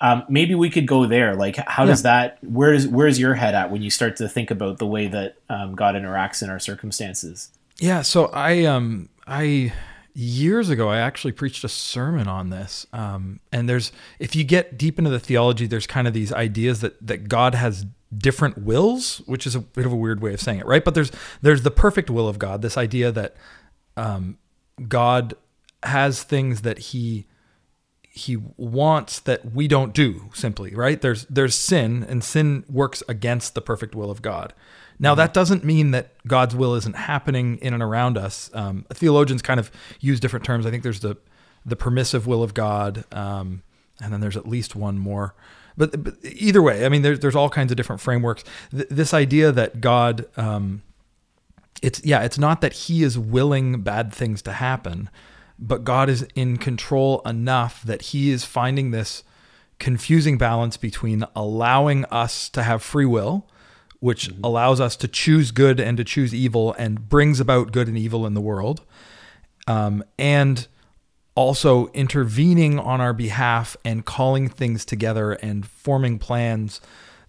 Um, 0.00 0.24
maybe 0.28 0.56
we 0.56 0.68
could 0.68 0.86
go 0.88 1.06
there. 1.06 1.34
Like, 1.36 1.56
how 1.56 1.86
does 1.86 2.02
that? 2.02 2.38
Where's 2.42 2.88
Where's 2.88 3.18
your 3.20 3.34
head 3.34 3.54
at 3.54 3.70
when 3.70 3.80
you 3.82 3.90
start 3.90 4.16
to 4.16 4.28
think 4.28 4.50
about 4.50 4.78
the 4.78 4.86
way 4.86 5.06
that 5.06 5.36
um, 5.48 5.76
God 5.76 5.94
interacts 5.94 6.42
in 6.42 6.50
our 6.50 6.58
circumstances? 6.58 7.50
Yeah, 7.78 8.02
so 8.02 8.26
I 8.26 8.64
um 8.64 9.08
I 9.26 9.72
years 10.12 10.70
ago 10.70 10.88
I 10.88 10.98
actually 10.98 11.32
preached 11.32 11.64
a 11.64 11.68
sermon 11.68 12.28
on 12.28 12.50
this. 12.50 12.86
Um 12.92 13.40
and 13.52 13.68
there's 13.68 13.92
if 14.18 14.34
you 14.36 14.44
get 14.44 14.76
deep 14.76 14.98
into 14.98 15.10
the 15.10 15.18
theology 15.20 15.66
there's 15.66 15.86
kind 15.86 16.06
of 16.06 16.14
these 16.14 16.32
ideas 16.32 16.80
that 16.82 17.04
that 17.06 17.28
God 17.28 17.54
has 17.54 17.86
different 18.18 18.58
wills, 18.58 19.18
which 19.26 19.46
is 19.46 19.54
a 19.54 19.60
bit 19.60 19.86
of 19.86 19.92
a 19.92 19.96
weird 19.96 20.20
way 20.20 20.34
of 20.34 20.40
saying 20.40 20.60
it, 20.60 20.66
right? 20.66 20.84
But 20.84 20.94
there's 20.94 21.10
there's 21.42 21.62
the 21.62 21.70
perfect 21.70 22.10
will 22.10 22.28
of 22.28 22.38
God, 22.38 22.62
this 22.62 22.76
idea 22.76 23.12
that 23.12 23.36
um 23.96 24.38
God 24.88 25.34
has 25.82 26.22
things 26.22 26.62
that 26.62 26.78
he 26.78 27.26
he 28.02 28.36
wants 28.56 29.18
that 29.20 29.52
we 29.52 29.66
don't 29.66 29.92
do 29.92 30.30
simply 30.34 30.74
right? 30.74 31.00
There's 31.00 31.24
there's 31.26 31.54
sin 31.54 32.04
and 32.08 32.22
sin 32.22 32.64
works 32.68 33.02
against 33.08 33.54
the 33.54 33.60
perfect 33.60 33.94
will 33.94 34.10
of 34.10 34.22
god. 34.22 34.54
Now 34.98 35.14
that 35.16 35.34
doesn't 35.34 35.64
mean 35.64 35.90
that 35.90 36.12
god's 36.26 36.54
will 36.54 36.74
isn't 36.74 36.96
happening 36.96 37.58
in 37.58 37.74
and 37.74 37.82
around 37.82 38.16
us. 38.16 38.50
Um, 38.54 38.86
theologians 38.92 39.42
kind 39.42 39.58
of 39.58 39.70
use 40.00 40.20
different 40.20 40.44
terms. 40.44 40.64
I 40.66 40.70
think 40.70 40.82
there's 40.82 41.00
the 41.00 41.16
the 41.66 41.76
permissive 41.76 42.26
will 42.26 42.42
of 42.42 42.54
god 42.54 43.04
um, 43.12 43.62
and 44.00 44.12
then 44.12 44.20
there's 44.20 44.36
at 44.36 44.48
least 44.48 44.74
one 44.76 44.98
more. 44.98 45.34
But, 45.76 46.04
but 46.04 46.14
either 46.22 46.62
way 46.62 46.86
i 46.86 46.88
mean 46.88 47.02
there's, 47.02 47.18
there's 47.18 47.34
all 47.34 47.50
kinds 47.50 47.72
of 47.72 47.76
different 47.76 48.00
frameworks. 48.00 48.44
Th- 48.70 48.86
this 48.88 49.12
idea 49.12 49.50
that 49.50 49.80
god 49.80 50.26
um, 50.36 50.82
it's 51.82 52.04
yeah 52.04 52.22
it's 52.22 52.38
not 52.38 52.60
that 52.60 52.72
he 52.72 53.02
is 53.02 53.18
willing 53.18 53.82
bad 53.82 54.12
things 54.12 54.40
to 54.42 54.52
happen 54.52 55.10
but 55.58 55.82
god 55.82 56.08
is 56.08 56.26
in 56.36 56.56
control 56.56 57.20
enough 57.26 57.82
that 57.82 58.02
he 58.02 58.30
is 58.30 58.44
finding 58.44 58.90
this 58.92 59.24
confusing 59.80 60.38
balance 60.38 60.76
between 60.76 61.24
allowing 61.34 62.04
us 62.06 62.48
to 62.48 62.62
have 62.62 62.80
free 62.82 63.06
will 63.06 63.46
which 63.98 64.30
allows 64.44 64.80
us 64.80 64.96
to 64.96 65.08
choose 65.08 65.50
good 65.50 65.80
and 65.80 65.96
to 65.96 66.04
choose 66.04 66.34
evil 66.34 66.72
and 66.78 67.08
brings 67.08 67.40
about 67.40 67.72
good 67.72 67.88
and 67.88 67.98
evil 67.98 68.26
in 68.26 68.34
the 68.34 68.40
world 68.40 68.82
um, 69.66 70.04
and 70.18 70.68
also 71.34 71.88
intervening 71.88 72.78
on 72.78 73.00
our 73.00 73.12
behalf 73.12 73.76
and 73.84 74.04
calling 74.04 74.48
things 74.48 74.84
together 74.84 75.32
and 75.32 75.66
forming 75.66 76.18
plans 76.18 76.80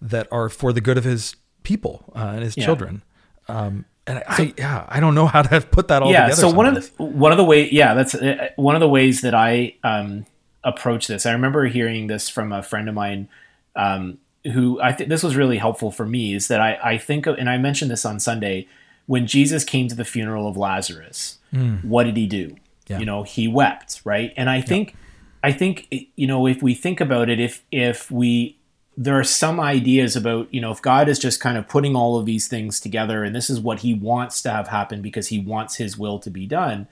that 0.01 0.27
are 0.31 0.49
for 0.49 0.71
the 0.73 0.81
good 0.81 0.97
of 0.97 1.03
his 1.03 1.35
people 1.63 2.11
uh, 2.15 2.19
and 2.35 2.43
his 2.43 2.55
Yeah. 2.57 2.65
children. 2.65 3.03
Um, 3.47 3.85
and 4.07 4.23
I, 4.27 4.53
yeah, 4.57 4.85
I 4.87 4.99
don't 4.99 5.15
know 5.15 5.25
how 5.25 5.41
to 5.41 5.61
put 5.61 5.87
that 5.87 6.03
all 6.03 6.11
yeah 6.11 6.25
together. 6.25 6.41
so 6.41 6.49
one 6.51 6.67
of 6.67 6.75
the 6.97 7.03
one 7.03 7.31
of 7.31 7.37
the 7.39 7.43
way 7.43 7.67
yeah 7.71 7.95
that's 7.95 8.13
uh, 8.13 8.49
one 8.55 8.75
of 8.75 8.79
the 8.79 8.87
ways 8.87 9.21
that 9.21 9.33
i 9.33 9.73
um 9.83 10.27
approach 10.63 11.07
this 11.07 11.25
i 11.25 11.31
remember 11.31 11.65
hearing 11.65 12.05
this 12.05 12.29
from 12.29 12.51
a 12.51 12.61
friend 12.61 12.87
of 12.87 12.93
mine 12.93 13.27
um 13.75 14.19
who 14.53 14.79
i 14.79 14.91
think 14.91 15.09
this 15.09 15.23
was 15.23 15.35
really 15.35 15.57
helpful 15.57 15.89
for 15.91 16.05
me 16.05 16.35
is 16.35 16.47
that 16.49 16.61
i 16.61 16.77
i 16.83 16.97
think 16.99 17.25
of, 17.25 17.35
and 17.39 17.49
i 17.49 17.57
mentioned 17.57 17.89
this 17.89 18.05
on 18.05 18.19
sunday 18.19 18.67
when 19.07 19.25
jesus 19.25 19.63
came 19.63 19.87
to 19.87 19.95
the 19.95 20.05
funeral 20.05 20.47
of 20.47 20.55
lazarus 20.55 21.39
what 21.81 22.03
did 22.03 22.17
he 22.17 22.27
do. 22.27 22.55
Yeah. 22.87 22.99
you 22.99 23.05
know 23.05 23.23
he 23.23 23.47
wept 23.47 24.01
right 24.05 24.31
and 24.37 24.49
i 24.49 24.61
think 24.61 24.95
I 25.45 25.51
think 25.51 25.93
you 26.15 26.25
know 26.25 26.47
if 26.47 26.63
we 26.63 26.73
think 26.73 26.99
about 26.99 27.29
it, 27.29 27.39
if 27.39 27.63
if 27.71 28.09
we 28.09 28.57
there 28.97 29.19
are 29.19 29.23
some 29.23 29.59
ideas 29.59 30.15
about 30.15 30.51
you 30.51 30.59
know 30.59 30.71
if 30.71 30.81
God 30.81 31.07
is 31.07 31.19
just 31.19 31.39
kind 31.39 31.55
of 31.55 31.67
putting 31.67 31.95
all 31.95 32.17
of 32.17 32.25
these 32.25 32.47
things 32.47 32.79
together 32.79 33.23
and 33.23 33.35
this 33.35 33.47
is 33.47 33.59
what 33.59 33.81
He 33.81 33.93
wants 33.93 34.41
to 34.41 34.49
have 34.49 34.69
happen 34.69 35.03
because 35.03 35.27
He 35.27 35.37
wants 35.37 35.75
His 35.75 35.99
will 35.99 36.17
to 36.17 36.31
be 36.31 36.47
done. 36.47 36.87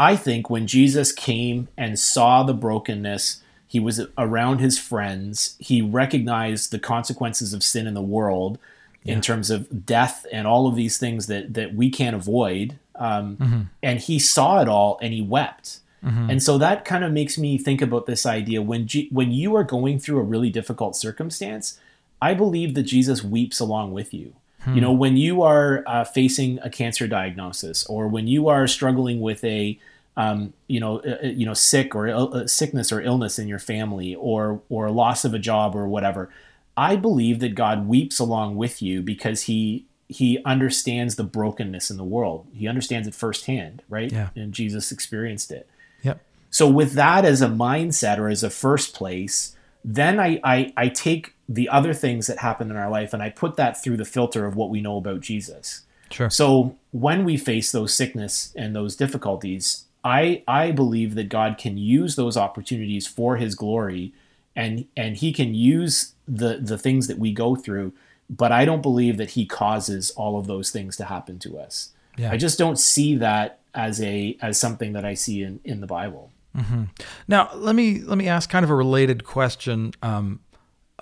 I 0.00 0.16
think 0.16 0.50
when 0.50 0.66
Jesus 0.66 1.12
came 1.12 1.68
and 1.76 1.96
saw 1.96 2.42
the 2.42 2.54
brokenness, 2.54 3.40
he 3.68 3.78
was 3.78 4.00
around 4.18 4.58
his 4.58 4.76
friends. 4.76 5.54
He 5.60 5.80
recognized 5.80 6.72
the 6.72 6.78
consequences 6.80 7.54
of 7.54 7.62
sin 7.62 7.86
in 7.86 7.94
the 7.94 8.02
world 8.02 8.58
yeah. 9.04 9.12
in 9.12 9.20
terms 9.20 9.48
of 9.48 9.86
death 9.86 10.26
and 10.32 10.44
all 10.44 10.66
of 10.66 10.74
these 10.74 10.98
things 10.98 11.28
that 11.28 11.54
that 11.54 11.76
we 11.76 11.88
can't 11.88 12.16
avoid. 12.16 12.80
Um, 13.00 13.36
mm-hmm. 13.38 13.60
And 13.82 13.98
he 13.98 14.18
saw 14.18 14.60
it 14.60 14.68
all 14.68 14.98
and 15.02 15.12
he 15.12 15.22
wept. 15.22 15.80
Mm-hmm. 16.04 16.30
And 16.30 16.42
so 16.42 16.58
that 16.58 16.84
kind 16.84 17.02
of 17.02 17.12
makes 17.12 17.36
me 17.36 17.58
think 17.58 17.82
about 17.82 18.06
this 18.06 18.24
idea 18.24 18.62
when 18.62 18.86
G- 18.86 19.08
when 19.10 19.32
you 19.32 19.56
are 19.56 19.64
going 19.64 19.98
through 19.98 20.18
a 20.18 20.22
really 20.22 20.50
difficult 20.50 20.96
circumstance, 20.96 21.78
I 22.22 22.34
believe 22.34 22.74
that 22.74 22.84
Jesus 22.84 23.24
weeps 23.24 23.60
along 23.60 23.92
with 23.92 24.14
you. 24.14 24.34
Hmm. 24.60 24.74
You 24.74 24.80
know, 24.82 24.92
when 24.92 25.16
you 25.16 25.42
are 25.42 25.82
uh, 25.86 26.04
facing 26.04 26.58
a 26.60 26.70
cancer 26.70 27.06
diagnosis, 27.06 27.84
or 27.86 28.08
when 28.08 28.26
you 28.26 28.48
are 28.48 28.66
struggling 28.66 29.20
with 29.20 29.42
a 29.44 29.78
um, 30.16 30.52
you 30.66 30.80
know, 30.80 31.00
uh, 31.00 31.18
uh 31.22 31.26
you 31.28 31.46
know, 31.46 31.54
sick 31.54 31.94
or 31.94 32.08
uh, 32.08 32.46
sickness 32.46 32.92
or 32.92 33.00
illness 33.00 33.38
in 33.38 33.48
your 33.48 33.58
family, 33.58 34.14
or 34.14 34.60
or 34.68 34.90
loss 34.90 35.24
of 35.24 35.34
a 35.34 35.38
job 35.38 35.74
or 35.74 35.88
whatever, 35.88 36.30
I 36.76 36.96
believe 36.96 37.40
that 37.40 37.54
God 37.54 37.86
weeps 37.86 38.18
along 38.18 38.56
with 38.56 38.82
you 38.82 39.02
because 39.02 39.42
he 39.42 39.86
he 40.10 40.42
understands 40.44 41.16
the 41.16 41.24
brokenness 41.24 41.90
in 41.90 41.96
the 41.96 42.04
world. 42.04 42.46
He 42.52 42.66
understands 42.66 43.06
it 43.06 43.14
firsthand, 43.14 43.82
right? 43.88 44.10
Yeah. 44.10 44.30
And 44.34 44.52
Jesus 44.52 44.90
experienced 44.90 45.50
it. 45.52 45.68
Yep. 46.02 46.20
So 46.50 46.68
with 46.68 46.94
that 46.94 47.24
as 47.24 47.40
a 47.40 47.46
mindset 47.46 48.18
or 48.18 48.28
as 48.28 48.42
a 48.42 48.50
first 48.50 48.94
place, 48.94 49.56
then 49.84 50.18
I, 50.18 50.40
I 50.42 50.72
I 50.76 50.88
take 50.88 51.34
the 51.48 51.68
other 51.68 51.94
things 51.94 52.26
that 52.26 52.38
happen 52.38 52.70
in 52.70 52.76
our 52.76 52.90
life 52.90 53.14
and 53.14 53.22
I 53.22 53.30
put 53.30 53.56
that 53.56 53.82
through 53.82 53.96
the 53.96 54.04
filter 54.04 54.46
of 54.46 54.56
what 54.56 54.68
we 54.68 54.80
know 54.80 54.96
about 54.96 55.20
Jesus. 55.20 55.82
Sure. 56.10 56.28
So 56.28 56.76
when 56.90 57.24
we 57.24 57.36
face 57.36 57.70
those 57.72 57.94
sickness 57.94 58.52
and 58.56 58.74
those 58.74 58.96
difficulties, 58.96 59.84
I 60.02 60.42
I 60.48 60.72
believe 60.72 61.14
that 61.14 61.28
God 61.28 61.56
can 61.56 61.78
use 61.78 62.16
those 62.16 62.36
opportunities 62.36 63.06
for 63.06 63.36
his 63.36 63.54
glory 63.54 64.12
and 64.56 64.86
and 64.96 65.16
he 65.16 65.32
can 65.32 65.54
use 65.54 66.14
the 66.26 66.58
the 66.60 66.78
things 66.78 67.06
that 67.06 67.18
we 67.18 67.32
go 67.32 67.54
through 67.54 67.92
but 68.30 68.52
i 68.52 68.64
don't 68.64 68.82
believe 68.82 69.16
that 69.16 69.30
he 69.30 69.44
causes 69.44 70.10
all 70.12 70.38
of 70.38 70.46
those 70.46 70.70
things 70.70 70.96
to 70.96 71.04
happen 71.04 71.38
to 71.38 71.58
us 71.58 71.90
yeah. 72.16 72.30
i 72.30 72.36
just 72.36 72.58
don't 72.58 72.78
see 72.78 73.16
that 73.16 73.58
as 73.74 74.00
a 74.00 74.36
as 74.40 74.58
something 74.58 74.92
that 74.92 75.04
i 75.04 75.14
see 75.14 75.42
in 75.42 75.60
in 75.64 75.80
the 75.80 75.86
bible 75.86 76.30
mm-hmm. 76.56 76.84
now 77.28 77.50
let 77.54 77.74
me 77.74 78.00
let 78.00 78.16
me 78.16 78.28
ask 78.28 78.48
kind 78.48 78.64
of 78.64 78.70
a 78.70 78.74
related 78.74 79.24
question 79.24 79.92
um, 80.02 80.40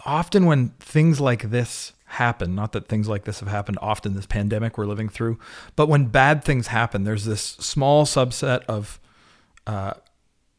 often 0.04 0.46
when 0.46 0.70
things 0.80 1.20
like 1.20 1.50
this 1.50 1.92
happen 2.12 2.54
not 2.54 2.72
that 2.72 2.88
things 2.88 3.06
like 3.06 3.24
this 3.24 3.40
have 3.40 3.48
happened 3.48 3.78
often 3.82 4.14
this 4.14 4.26
pandemic 4.26 4.78
we're 4.78 4.86
living 4.86 5.10
through 5.10 5.38
but 5.76 5.88
when 5.88 6.06
bad 6.06 6.42
things 6.42 6.68
happen 6.68 7.04
there's 7.04 7.26
this 7.26 7.42
small 7.42 8.06
subset 8.06 8.64
of 8.64 8.98
uh, 9.66 9.92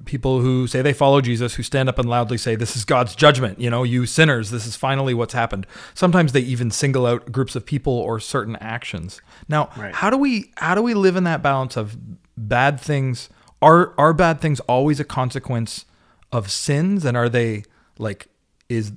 people 0.05 0.41
who 0.41 0.67
say 0.67 0.81
they 0.81 0.93
follow 0.93 1.21
Jesus, 1.21 1.55
who 1.55 1.63
stand 1.63 1.89
up 1.89 1.99
and 1.99 2.09
loudly 2.09 2.37
say, 2.37 2.55
This 2.55 2.75
is 2.75 2.85
God's 2.85 3.15
judgment, 3.15 3.59
you 3.59 3.69
know, 3.69 3.83
you 3.83 4.05
sinners, 4.05 4.51
this 4.51 4.65
is 4.65 4.75
finally 4.75 5.13
what's 5.13 5.33
happened. 5.33 5.67
Sometimes 5.93 6.31
they 6.31 6.41
even 6.41 6.71
single 6.71 7.05
out 7.05 7.31
groups 7.31 7.55
of 7.55 7.65
people 7.65 7.93
or 7.93 8.19
certain 8.19 8.55
actions. 8.57 9.21
Now, 9.47 9.69
right. 9.77 9.93
how 9.93 10.09
do 10.09 10.17
we 10.17 10.51
how 10.57 10.75
do 10.75 10.81
we 10.81 10.93
live 10.93 11.15
in 11.15 11.23
that 11.25 11.41
balance 11.41 11.77
of 11.77 11.97
bad 12.37 12.79
things? 12.79 13.29
Are 13.61 13.93
are 13.97 14.13
bad 14.13 14.41
things 14.41 14.59
always 14.61 14.99
a 14.99 15.05
consequence 15.05 15.85
of 16.31 16.51
sins? 16.51 17.05
And 17.05 17.17
are 17.17 17.29
they 17.29 17.63
like 17.97 18.27
is 18.67 18.93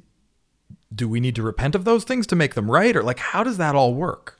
do 0.94 1.08
we 1.08 1.20
need 1.20 1.34
to 1.36 1.42
repent 1.42 1.74
of 1.74 1.84
those 1.84 2.04
things 2.04 2.26
to 2.28 2.36
make 2.36 2.54
them 2.54 2.70
right? 2.70 2.94
Or 2.94 3.02
like 3.02 3.18
how 3.18 3.42
does 3.42 3.56
that 3.58 3.74
all 3.74 3.94
work? 3.94 4.38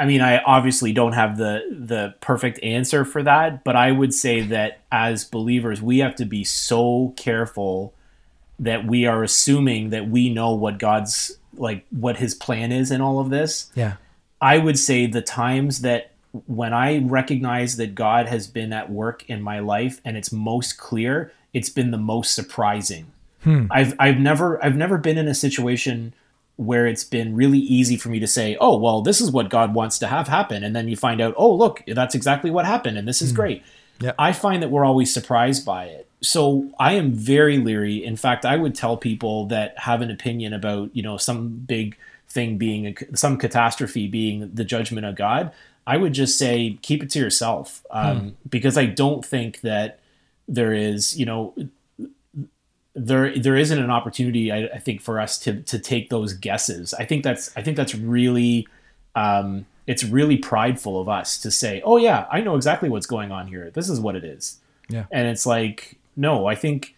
I 0.00 0.06
mean, 0.06 0.22
I 0.22 0.38
obviously 0.38 0.94
don't 0.94 1.12
have 1.12 1.36
the 1.36 1.60
the 1.70 2.14
perfect 2.22 2.58
answer 2.62 3.04
for 3.04 3.22
that, 3.22 3.64
but 3.64 3.76
I 3.76 3.92
would 3.92 4.14
say 4.14 4.40
that 4.40 4.80
as 4.90 5.26
believers, 5.26 5.82
we 5.82 5.98
have 5.98 6.16
to 6.16 6.24
be 6.24 6.42
so 6.42 7.12
careful 7.18 7.92
that 8.58 8.86
we 8.86 9.04
are 9.04 9.22
assuming 9.22 9.90
that 9.90 10.08
we 10.08 10.32
know 10.32 10.54
what 10.54 10.78
God's 10.78 11.36
like 11.52 11.84
what 11.90 12.16
his 12.16 12.34
plan 12.34 12.72
is 12.72 12.90
in 12.90 13.02
all 13.02 13.20
of 13.20 13.28
this. 13.28 13.70
Yeah. 13.74 13.96
I 14.40 14.56
would 14.56 14.78
say 14.78 15.04
the 15.04 15.20
times 15.20 15.82
that 15.82 16.12
when 16.46 16.72
I 16.72 17.00
recognize 17.00 17.76
that 17.76 17.94
God 17.94 18.26
has 18.26 18.46
been 18.46 18.72
at 18.72 18.90
work 18.90 19.28
in 19.28 19.42
my 19.42 19.58
life 19.58 20.00
and 20.02 20.16
it's 20.16 20.32
most 20.32 20.78
clear, 20.78 21.30
it's 21.52 21.68
been 21.68 21.90
the 21.90 21.98
most 21.98 22.34
surprising. 22.34 23.12
Hmm. 23.42 23.66
I've 23.70 23.94
I've 23.98 24.18
never 24.18 24.64
I've 24.64 24.76
never 24.76 24.96
been 24.96 25.18
in 25.18 25.28
a 25.28 25.34
situation 25.34 26.14
where 26.60 26.86
it's 26.86 27.04
been 27.04 27.34
really 27.34 27.58
easy 27.58 27.96
for 27.96 28.10
me 28.10 28.20
to 28.20 28.26
say, 28.26 28.54
oh, 28.60 28.76
well, 28.76 29.00
this 29.00 29.18
is 29.18 29.30
what 29.30 29.48
God 29.48 29.72
wants 29.72 29.98
to 29.98 30.06
have 30.06 30.28
happen. 30.28 30.62
And 30.62 30.76
then 30.76 30.88
you 30.88 30.96
find 30.96 31.22
out, 31.22 31.32
oh, 31.38 31.54
look, 31.54 31.82
that's 31.86 32.14
exactly 32.14 32.50
what 32.50 32.66
happened. 32.66 32.98
And 32.98 33.08
this 33.08 33.22
is 33.22 33.32
mm. 33.32 33.36
great. 33.36 33.62
Yeah. 33.98 34.12
I 34.18 34.32
find 34.32 34.62
that 34.62 34.70
we're 34.70 34.84
always 34.84 35.12
surprised 35.12 35.64
by 35.64 35.86
it. 35.86 36.06
So 36.20 36.70
I 36.78 36.92
am 36.94 37.14
very 37.14 37.56
leery. 37.56 38.04
In 38.04 38.14
fact, 38.14 38.44
I 38.44 38.58
would 38.58 38.74
tell 38.74 38.98
people 38.98 39.46
that 39.46 39.78
have 39.78 40.02
an 40.02 40.10
opinion 40.10 40.52
about, 40.52 40.94
you 40.94 41.02
know, 41.02 41.16
some 41.16 41.48
big 41.48 41.96
thing 42.28 42.58
being 42.58 42.88
a, 42.88 43.16
some 43.16 43.38
catastrophe 43.38 44.06
being 44.06 44.50
the 44.52 44.64
judgment 44.64 45.06
of 45.06 45.14
God. 45.14 45.52
I 45.86 45.96
would 45.96 46.12
just 46.12 46.36
say 46.36 46.78
keep 46.82 47.02
it 47.02 47.08
to 47.10 47.18
yourself 47.18 47.82
um, 47.90 48.18
hmm. 48.18 48.28
because 48.50 48.76
I 48.76 48.84
don't 48.84 49.24
think 49.24 49.62
that 49.62 50.00
there 50.46 50.74
is, 50.74 51.18
you 51.18 51.24
know, 51.24 51.54
there 52.94 53.36
there 53.38 53.56
isn't 53.56 53.78
an 53.78 53.90
opportunity 53.90 54.50
I, 54.50 54.66
I, 54.66 54.78
think 54.78 55.00
for 55.00 55.20
us 55.20 55.38
to 55.40 55.62
to 55.62 55.78
take 55.78 56.10
those 56.10 56.32
guesses. 56.32 56.92
I 56.94 57.04
think 57.04 57.22
that's 57.22 57.56
I 57.56 57.62
think 57.62 57.76
that's 57.76 57.94
really 57.94 58.66
um, 59.14 59.66
it's 59.86 60.04
really 60.04 60.36
prideful 60.36 61.00
of 61.00 61.08
us 61.08 61.38
to 61.38 61.50
say, 61.50 61.82
oh 61.84 61.96
yeah, 61.96 62.26
I 62.30 62.40
know 62.40 62.56
exactly 62.56 62.88
what's 62.88 63.06
going 63.06 63.30
on 63.30 63.46
here. 63.46 63.70
This 63.70 63.88
is 63.88 64.00
what 64.00 64.16
it 64.16 64.24
is. 64.24 64.58
Yeah, 64.88 65.04
and 65.12 65.28
it's 65.28 65.46
like 65.46 65.98
no, 66.16 66.46
I 66.46 66.54
think 66.56 66.96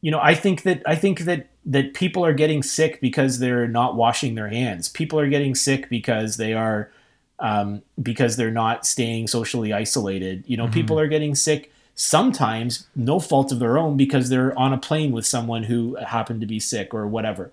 you 0.00 0.10
know 0.10 0.20
I 0.20 0.34
think 0.34 0.62
that 0.62 0.82
I 0.86 0.94
think 0.94 1.20
that 1.20 1.48
that 1.66 1.94
people 1.94 2.24
are 2.24 2.32
getting 2.32 2.62
sick 2.62 3.00
because 3.00 3.40
they're 3.40 3.66
not 3.66 3.96
washing 3.96 4.36
their 4.36 4.48
hands. 4.48 4.88
People 4.88 5.18
are 5.18 5.28
getting 5.28 5.56
sick 5.56 5.88
because 5.88 6.36
they 6.36 6.54
are 6.54 6.92
um, 7.40 7.82
because 8.00 8.36
they're 8.36 8.52
not 8.52 8.86
staying 8.86 9.26
socially 9.26 9.72
isolated. 9.72 10.44
You 10.46 10.56
know, 10.56 10.64
mm-hmm. 10.64 10.74
people 10.74 11.00
are 11.00 11.08
getting 11.08 11.34
sick 11.34 11.72
sometimes 11.96 12.86
no 12.94 13.18
fault 13.18 13.50
of 13.50 13.58
their 13.58 13.76
own 13.76 13.96
because 13.96 14.28
they're 14.28 14.56
on 14.56 14.72
a 14.72 14.78
plane 14.78 15.10
with 15.10 15.26
someone 15.26 15.64
who 15.64 15.96
happened 15.96 16.40
to 16.42 16.46
be 16.46 16.60
sick 16.60 16.94
or 16.94 17.06
whatever. 17.06 17.50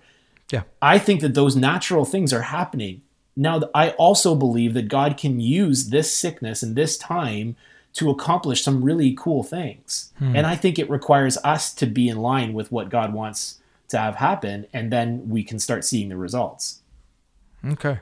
Yeah. 0.52 0.62
I 0.80 0.98
think 0.98 1.22
that 1.22 1.34
those 1.34 1.56
natural 1.56 2.04
things 2.04 2.32
are 2.32 2.42
happening. 2.42 3.02
Now, 3.34 3.62
I 3.74 3.90
also 3.90 4.36
believe 4.36 4.74
that 4.74 4.88
God 4.88 5.16
can 5.16 5.40
use 5.40 5.88
this 5.88 6.14
sickness 6.14 6.62
and 6.62 6.76
this 6.76 6.96
time 6.96 7.56
to 7.94 8.10
accomplish 8.10 8.62
some 8.62 8.84
really 8.84 9.14
cool 9.18 9.42
things. 9.42 10.12
Hmm. 10.18 10.36
And 10.36 10.46
I 10.46 10.56
think 10.56 10.78
it 10.78 10.90
requires 10.90 11.38
us 11.38 11.72
to 11.74 11.86
be 11.86 12.08
in 12.08 12.18
line 12.18 12.52
with 12.52 12.70
what 12.70 12.90
God 12.90 13.14
wants 13.14 13.60
to 13.88 13.98
have 13.98 14.16
happen, 14.16 14.66
and 14.72 14.92
then 14.92 15.28
we 15.28 15.42
can 15.42 15.58
start 15.58 15.84
seeing 15.84 16.08
the 16.08 16.16
results. 16.16 16.80
Okay. 17.64 18.00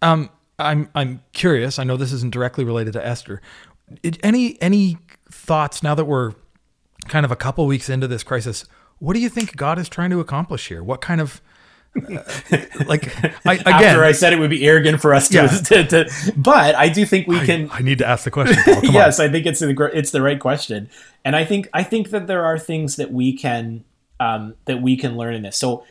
Um, 0.00 0.30
I'm 0.58 0.88
I'm 0.94 1.22
curious. 1.32 1.78
I 1.78 1.84
know 1.84 1.96
this 1.96 2.12
isn't 2.12 2.32
directly 2.32 2.64
related 2.64 2.92
to 2.94 3.06
Esther. 3.06 3.40
Any 4.22 4.60
any 4.60 4.98
thoughts 5.32 5.82
now 5.82 5.94
that 5.94 6.04
we're 6.04 6.32
kind 7.08 7.24
of 7.24 7.32
a 7.32 7.36
couple 7.36 7.66
weeks 7.66 7.88
into 7.88 8.06
this 8.06 8.22
crisis? 8.22 8.64
What 8.98 9.14
do 9.14 9.20
you 9.20 9.28
think 9.28 9.56
God 9.56 9.78
is 9.78 9.88
trying 9.88 10.10
to 10.10 10.20
accomplish 10.20 10.68
here? 10.68 10.82
What 10.82 11.00
kind 11.00 11.20
of 11.20 11.40
uh, 11.96 12.22
like 12.86 13.12
I, 13.46 13.54
again, 13.54 13.66
after 13.66 14.04
I 14.04 14.12
said 14.12 14.32
it 14.32 14.38
would 14.38 14.50
be 14.50 14.64
arrogant 14.66 15.00
for 15.00 15.14
us 15.14 15.28
to, 15.28 15.34
yeah. 15.34 15.46
to, 15.48 15.84
to 15.84 16.32
but 16.36 16.74
I 16.74 16.88
do 16.88 17.04
think 17.04 17.26
we 17.26 17.38
I, 17.38 17.46
can. 17.46 17.70
I 17.70 17.80
need 17.80 17.98
to 17.98 18.06
ask 18.06 18.24
the 18.24 18.30
question. 18.30 18.56
yes, 18.82 19.20
on. 19.20 19.28
I 19.28 19.32
think 19.32 19.46
it's 19.46 19.60
the 19.60 19.90
it's 19.92 20.10
the 20.10 20.22
right 20.22 20.40
question, 20.40 20.88
and 21.24 21.36
I 21.36 21.44
think 21.44 21.68
I 21.72 21.82
think 21.82 22.10
that 22.10 22.26
there 22.26 22.44
are 22.44 22.58
things 22.58 22.96
that 22.96 23.12
we 23.12 23.36
can 23.36 23.84
um, 24.20 24.54
that 24.64 24.80
we 24.80 24.96
can 24.96 25.16
learn 25.16 25.34
in 25.34 25.42
this. 25.42 25.56
So 25.56 25.84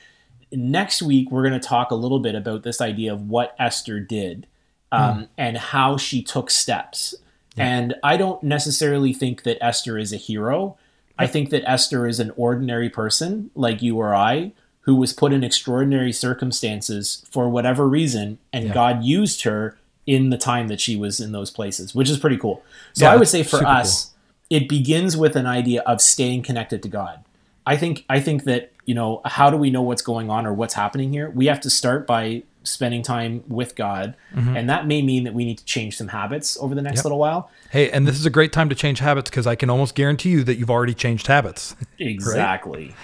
next 0.51 1.01
week 1.01 1.31
we're 1.31 1.47
going 1.47 1.59
to 1.59 1.65
talk 1.65 1.91
a 1.91 1.95
little 1.95 2.19
bit 2.19 2.35
about 2.35 2.63
this 2.63 2.81
idea 2.81 3.13
of 3.13 3.29
what 3.29 3.55
Esther 3.59 3.99
did 3.99 4.47
um, 4.91 5.15
hmm. 5.15 5.23
and 5.37 5.57
how 5.57 5.97
she 5.97 6.23
took 6.23 6.49
steps. 6.49 7.15
And 7.57 7.95
I 8.03 8.17
don't 8.17 8.41
necessarily 8.43 9.13
think 9.13 9.43
that 9.43 9.57
Esther 9.61 9.97
is 9.97 10.13
a 10.13 10.17
hero. 10.17 10.77
I 11.17 11.27
think 11.27 11.49
that 11.49 11.69
Esther 11.69 12.07
is 12.07 12.19
an 12.19 12.31
ordinary 12.35 12.89
person 12.89 13.51
like 13.55 13.81
you 13.81 13.97
or 13.97 14.15
I 14.15 14.53
who 14.81 14.95
was 14.95 15.13
put 15.13 15.31
in 15.31 15.43
extraordinary 15.43 16.11
circumstances 16.11 17.23
for 17.29 17.47
whatever 17.49 17.87
reason, 17.87 18.39
and 18.51 18.65
yeah. 18.65 18.73
God 18.73 19.03
used 19.03 19.43
her 19.43 19.77
in 20.07 20.31
the 20.31 20.37
time 20.37 20.67
that 20.69 20.81
she 20.81 20.95
was 20.95 21.19
in 21.19 21.31
those 21.31 21.51
places, 21.51 21.93
which 21.93 22.09
is 22.09 22.17
pretty 22.17 22.37
cool. 22.37 22.63
So 22.93 23.05
yeah, 23.05 23.11
I 23.11 23.15
would 23.17 23.27
say 23.27 23.43
for 23.43 23.63
us, 23.65 24.05
cool. 24.05 24.57
it 24.57 24.67
begins 24.67 25.15
with 25.15 25.35
an 25.35 25.45
idea 25.45 25.81
of 25.81 26.01
staying 26.01 26.41
connected 26.43 26.81
to 26.83 26.89
God. 26.89 27.23
I 27.65 27.77
think 27.77 28.05
I 28.09 28.19
think 28.19 28.45
that 28.45 28.71
you 28.85 28.95
know 28.95 29.21
how 29.23 29.51
do 29.51 29.57
we 29.57 29.69
know 29.69 29.83
what's 29.83 30.01
going 30.01 30.31
on 30.31 30.47
or 30.47 30.53
what's 30.53 30.73
happening 30.73 31.13
here? 31.13 31.29
We 31.29 31.45
have 31.45 31.61
to 31.61 31.69
start 31.69 32.07
by 32.07 32.43
spending 32.63 33.01
time 33.03 33.43
with 33.47 33.75
God, 33.75 34.15
mm-hmm. 34.33 34.55
and 34.55 34.69
that 34.69 34.87
may 34.87 35.01
mean 35.01 35.23
that 35.23 35.33
we 35.33 35.45
need 35.45 35.57
to 35.57 35.65
change 35.65 35.97
some 35.97 36.09
habits 36.09 36.57
over 36.59 36.75
the 36.75 36.81
next 36.81 37.03
little 37.03 37.19
while. 37.19 37.49
Hey, 37.69 37.89
and 37.89 38.07
this 38.07 38.19
is 38.19 38.25
a 38.25 38.29
great 38.29 38.51
time 38.51 38.69
to 38.69 38.75
change 38.75 38.99
habits 38.99 39.29
because 39.29 39.47
I 39.47 39.55
can 39.55 39.69
almost 39.69 39.95
guarantee 39.95 40.29
you 40.29 40.43
that 40.43 40.55
you've 40.55 40.69
already 40.69 40.93
changed 40.93 41.27
habits. 41.27 41.75
Exactly. 41.99 42.95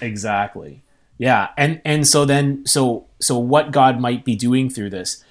Exactly. 0.00 0.82
Yeah. 1.18 1.48
And 1.56 1.80
and 1.84 2.06
so 2.08 2.24
then 2.24 2.64
so 2.66 3.06
so 3.20 3.38
what 3.38 3.70
God 3.70 4.00
might 4.00 4.24
be 4.24 4.34
doing 4.34 4.70
through 4.70 4.90
this. 4.90 5.22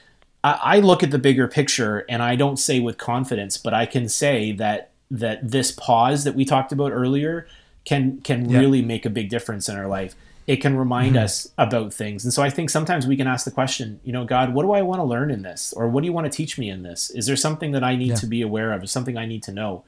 I, 0.43 0.59
I 0.61 0.79
look 0.79 1.01
at 1.01 1.11
the 1.11 1.17
bigger 1.19 1.47
picture 1.47 2.05
and 2.07 2.21
I 2.21 2.35
don't 2.35 2.57
say 2.57 2.79
with 2.79 2.97
confidence, 2.97 3.57
but 3.57 3.73
I 3.73 3.85
can 3.85 4.07
say 4.07 4.51
that 4.53 4.91
that 5.09 5.49
this 5.49 5.71
pause 5.71 6.23
that 6.23 6.35
we 6.35 6.45
talked 6.45 6.71
about 6.71 6.91
earlier 6.91 7.47
can 7.85 8.21
can 8.21 8.49
Yeah. 8.49 8.59
really 8.59 8.81
make 8.83 9.05
a 9.05 9.09
big 9.09 9.29
difference 9.29 9.67
in 9.67 9.75
our 9.75 9.87
life. 9.87 10.15
It 10.49 10.61
can 10.61 10.75
remind 10.75 11.15
us 11.15 11.51
about 11.59 11.93
things. 11.93 12.23
And 12.25 12.33
so 12.33 12.41
I 12.41 12.49
think 12.49 12.71
sometimes 12.71 13.05
we 13.05 13.15
can 13.15 13.27
ask 13.27 13.45
the 13.45 13.51
question, 13.51 13.99
you 14.03 14.11
know, 14.11 14.25
God, 14.25 14.51
what 14.51 14.63
do 14.63 14.71
I 14.71 14.81
want 14.81 14.99
to 14.99 15.03
learn 15.03 15.29
in 15.29 15.43
this? 15.43 15.73
Or 15.73 15.87
what 15.87 16.01
do 16.01 16.07
you 16.07 16.13
want 16.13 16.25
to 16.25 16.35
teach 16.35 16.57
me 16.57 16.71
in 16.71 16.81
this? 16.81 17.11
Is 17.11 17.27
there 17.27 17.35
something 17.35 17.71
that 17.73 17.83
I 17.83 17.95
need 17.95 18.07
Yeah. 18.09 18.15
to 18.15 18.25
be 18.25 18.41
aware 18.41 18.73
of? 18.73 18.83
Is 18.83 18.89
something 18.91 19.15
I 19.15 19.27
need 19.27 19.43
to 19.43 19.51
know? 19.51 19.83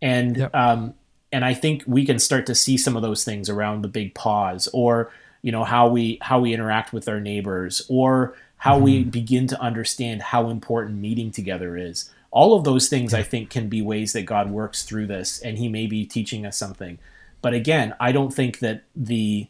And 0.00 0.36
Yep. 0.38 0.54
um, 0.54 0.94
and 1.30 1.44
I 1.44 1.54
think 1.54 1.84
we 1.86 2.04
can 2.04 2.18
start 2.18 2.46
to 2.46 2.54
see 2.54 2.76
some 2.76 2.96
of 2.96 3.02
those 3.02 3.22
things 3.24 3.48
around 3.48 3.82
the 3.82 3.88
big 3.88 4.12
pause, 4.14 4.68
or 4.72 5.10
you 5.40 5.52
know 5.52 5.62
how 5.64 5.88
we 5.88 6.18
how 6.20 6.40
we 6.40 6.52
interact 6.52 6.92
with 6.92 7.08
our 7.08 7.20
neighbors, 7.20 7.86
or 7.88 8.34
how 8.56 8.78
we 8.78 9.04
begin 9.04 9.46
to 9.46 9.60
understand 9.60 10.22
how 10.22 10.50
important 10.50 10.98
meeting 11.00 11.30
together 11.30 11.76
is. 11.76 12.10
All 12.32 12.54
of 12.56 12.64
those 12.64 12.88
things, 12.88 13.14
I 13.14 13.22
think, 13.22 13.50
can 13.50 13.68
be 13.68 13.80
ways 13.82 14.12
that 14.14 14.22
God 14.22 14.50
works 14.50 14.82
through 14.82 15.06
this, 15.06 15.38
and 15.40 15.58
He 15.58 15.68
may 15.68 15.86
be 15.86 16.04
teaching 16.04 16.44
us 16.44 16.56
something. 16.56 16.98
But 17.40 17.54
again, 17.54 17.94
I 18.00 18.10
don't 18.12 18.34
think 18.34 18.58
that 18.58 18.82
the 18.96 19.46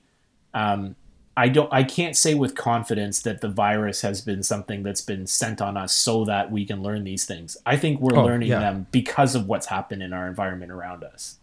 um, 0.55 0.97
I 1.37 1.49
don't 1.49 1.73
I 1.73 1.83
can't 1.83 2.15
say 2.17 2.35
with 2.35 2.55
confidence 2.55 3.23
that 3.23 3.41
the 3.41 3.49
virus 3.49 4.03
has 4.03 4.21
been 4.21 4.43
something 4.43 4.83
that's 4.83 5.01
been 5.01 5.27
sent 5.27 5.63
on 5.63 5.77
us 5.79 5.93
so 5.95 6.25
that 6.27 6.51
we 6.53 6.67
can 6.67 6.83
learn 6.83 7.05
these 7.05 7.25
things. 7.25 7.57
I 7.65 7.77
think 7.79 8.01
we're 8.01 8.19
Oh, 8.19 8.25
learning 8.25 8.49
yeah. 8.51 8.61
them 8.61 8.87
because 8.91 9.35
of 9.35 9.47
what's 9.47 9.67
happened 9.67 10.03
in 10.03 10.13
our 10.13 10.29
environment 10.29 10.71
around 10.73 11.05
us. 11.05 11.39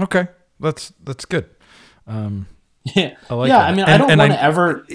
Okay, 0.00 0.28
that's 0.58 0.92
that's 1.04 1.24
good. 1.26 1.50
Um, 2.06 2.46
Yeah, 2.84 3.16
I 3.28 3.34
like 3.34 3.48
yeah. 3.48 3.58
that. 3.58 3.68
I 3.70 3.74
mean, 3.74 3.84
I 3.84 3.90
And- 3.92 4.08
don't 4.08 4.18
want 4.18 4.32
to 4.32 4.42
ever. 4.42 4.86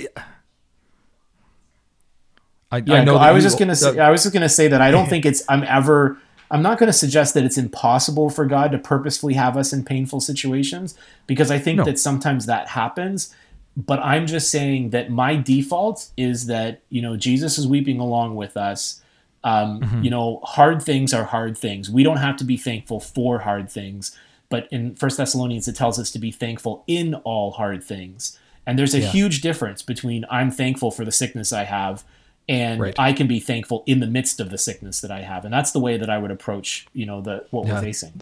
I, 2.71 2.77
Yeah, 2.85 2.95
I 2.95 3.03
know. 3.03 3.15
I 3.17 3.31
was 3.31 3.43
just 3.43 3.57
gonna. 3.57 3.75
Say, 3.75 3.97
I 3.99 4.09
was 4.11 4.21
just 4.23 4.33
gonna 4.33 4.49
say 4.49 4.67
that 4.67 4.81
I 4.81 4.91
don't 4.91 5.07
think 5.09 5.25
it's. 5.25 5.43
I'm 5.49 5.63
ever. 5.63 6.17
I'm 6.51 6.61
not 6.63 6.79
going 6.79 6.87
to 6.87 6.97
suggest 6.97 7.33
that 7.35 7.43
it's 7.43 7.57
impossible 7.57 8.29
for 8.29 8.45
God 8.45 8.71
to 8.71 8.79
purposefully 8.79 9.35
have 9.35 9.55
us 9.55 9.71
in 9.71 9.83
painful 9.85 10.19
situations 10.19 10.95
because 11.27 11.51
I 11.51 11.59
think 11.59 11.77
No. 11.77 11.85
that 11.85 11.99
sometimes 11.99 12.45
that 12.47 12.69
happens. 12.69 13.33
But 13.77 13.99
I'm 13.99 14.25
just 14.27 14.49
saying 14.49 14.89
that 14.89 15.09
my 15.11 15.35
default 15.35 16.09
is 16.17 16.47
that 16.47 16.81
you 16.89 17.01
know 17.01 17.15
Jesus 17.17 17.57
is 17.57 17.67
weeping 17.67 17.99
along 17.99 18.35
with 18.35 18.57
us. 18.57 19.01
Um, 19.43 19.79
Mm-hmm. 19.79 20.03
You 20.03 20.09
know, 20.09 20.39
hard 20.43 20.81
things 20.81 21.13
are 21.13 21.23
hard 21.25 21.57
things. 21.57 21.89
We 21.89 22.03
don't 22.03 22.17
have 22.17 22.35
to 22.37 22.43
be 22.43 22.57
thankful 22.57 22.99
for 22.99 23.39
hard 23.39 23.69
things, 23.71 24.17
but 24.49 24.67
in 24.71 24.95
First 24.95 25.17
Thessalonians 25.17 25.67
it 25.67 25.75
tells 25.75 25.97
us 25.99 26.11
to 26.11 26.19
be 26.19 26.31
thankful 26.31 26.83
in 26.87 27.13
all 27.15 27.51
hard 27.51 27.83
things. 27.83 28.37
And 28.65 28.77
there's 28.77 28.93
a 28.95 28.99
Yeah. 28.99 29.11
huge 29.11 29.41
difference 29.41 29.81
between 29.81 30.25
I'm 30.29 30.51
thankful 30.51 30.91
for 30.91 31.05
the 31.05 31.11
sickness 31.11 31.53
I 31.53 31.63
have 31.65 32.03
and 32.49 32.81
Right. 32.81 32.95
I 32.99 33.13
can 33.13 33.27
be 33.27 33.39
thankful 33.39 33.83
in 33.85 33.99
the 34.01 34.07
midst 34.07 34.39
of 34.41 34.49
the 34.49 34.57
sickness 34.57 34.99
that 35.01 35.11
I 35.11 35.21
have. 35.21 35.45
And 35.45 35.53
that's 35.53 35.71
the 35.71 35.79
way 35.79 35.97
that 35.97 36.09
I 36.09 36.17
would 36.17 36.31
approach, 36.31 36.87
you 36.93 37.05
know, 37.05 37.21
the 37.21 37.45
what 37.51 37.65
Yeah. 37.67 37.75
we're 37.75 37.81
facing. 37.81 38.21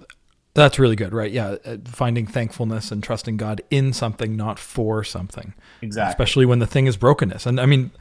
That's 0.54 0.78
really 0.80 0.96
good, 0.96 1.14
right? 1.14 1.32
Yeah, 1.32 1.56
uh, 1.66 1.78
finding 1.86 2.26
thankfulness 2.28 2.92
and 2.92 3.02
trusting 3.04 3.38
God 3.38 3.62
in 3.72 3.94
something, 3.94 4.36
not 4.36 4.58
for 4.60 5.04
something. 5.04 5.54
Exactly. 5.82 6.12
Especially 6.12 6.46
when 6.46 6.60
the 6.60 6.68
thing 6.68 6.88
is 6.88 6.98
brokenness, 6.98 7.46
and 7.46 7.60
I 7.60 7.66
mean, 7.66 7.92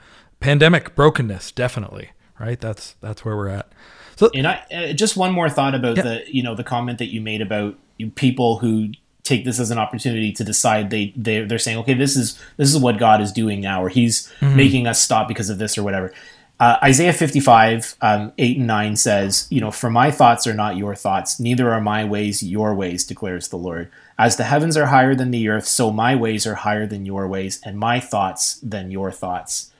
pandemic 0.40 0.94
brokenness, 0.94 1.52
definitely, 1.52 2.10
right? 2.40 2.60
That's 2.60 2.94
that's 3.00 3.24
where 3.24 3.36
we're 3.36 3.48
at. 3.48 3.70
So 4.16 4.30
And 4.34 4.46
I 4.46 4.62
uh, 4.74 4.92
just 4.94 5.16
one 5.16 5.32
more 5.32 5.50
thought 5.50 5.74
about 5.74 5.96
Yeah. 5.98 6.02
the 6.04 6.22
you 6.28 6.42
know 6.42 6.54
the 6.54 6.64
comment 6.64 6.98
that 6.98 7.12
you 7.12 7.20
made 7.20 7.42
about 7.42 7.78
people 8.14 8.58
who 8.58 8.88
take 9.26 9.44
this 9.44 9.58
as 9.58 9.70
an 9.70 9.78
opportunity 9.78 10.32
to 10.32 10.44
decide 10.44 10.90
they 10.90 11.12
they 11.16 11.40
they're 11.42 11.58
saying 11.58 11.78
okay 11.78 11.94
this 11.94 12.16
is 12.16 12.40
this 12.56 12.72
is 12.72 12.80
what 12.80 12.98
God 12.98 13.20
is 13.20 13.32
doing 13.32 13.60
now 13.60 13.82
or 13.82 13.88
He's 13.88 14.32
making 14.56 14.86
us 14.86 15.00
stop 15.00 15.28
because 15.28 15.50
of 15.50 15.58
this 15.58 15.76
or 15.76 15.82
whatever. 15.82 16.12
Uh, 16.58 16.78
Isaiah 16.82 17.12
55, 17.12 17.96
um, 18.00 18.32
8 18.38 18.56
and 18.56 18.66
9 18.66 18.96
says, 18.96 19.46
You 19.50 19.60
know, 19.60 19.70
for 19.70 19.90
my 19.90 20.10
thoughts 20.10 20.46
are 20.46 20.54
not 20.54 20.78
your 20.78 20.94
thoughts, 20.94 21.38
neither 21.38 21.70
are 21.70 21.82
my 21.82 22.02
ways 22.02 22.42
your 22.42 22.74
ways, 22.74 23.04
declares 23.04 23.48
the 23.48 23.58
Lord. 23.58 23.90
As 24.18 24.38
the 24.38 24.44
heavens 24.44 24.74
are 24.74 24.86
higher 24.86 25.14
than 25.14 25.32
the 25.32 25.50
earth, 25.50 25.66
so 25.66 25.92
my 25.92 26.16
ways 26.16 26.46
are 26.46 26.54
higher 26.54 26.86
than 26.86 27.04
your 27.04 27.28
ways, 27.28 27.60
and 27.62 27.78
my 27.78 28.00
thoughts 28.00 28.58
than 28.62 28.90
your 28.90 29.12
thoughts. 29.12 29.70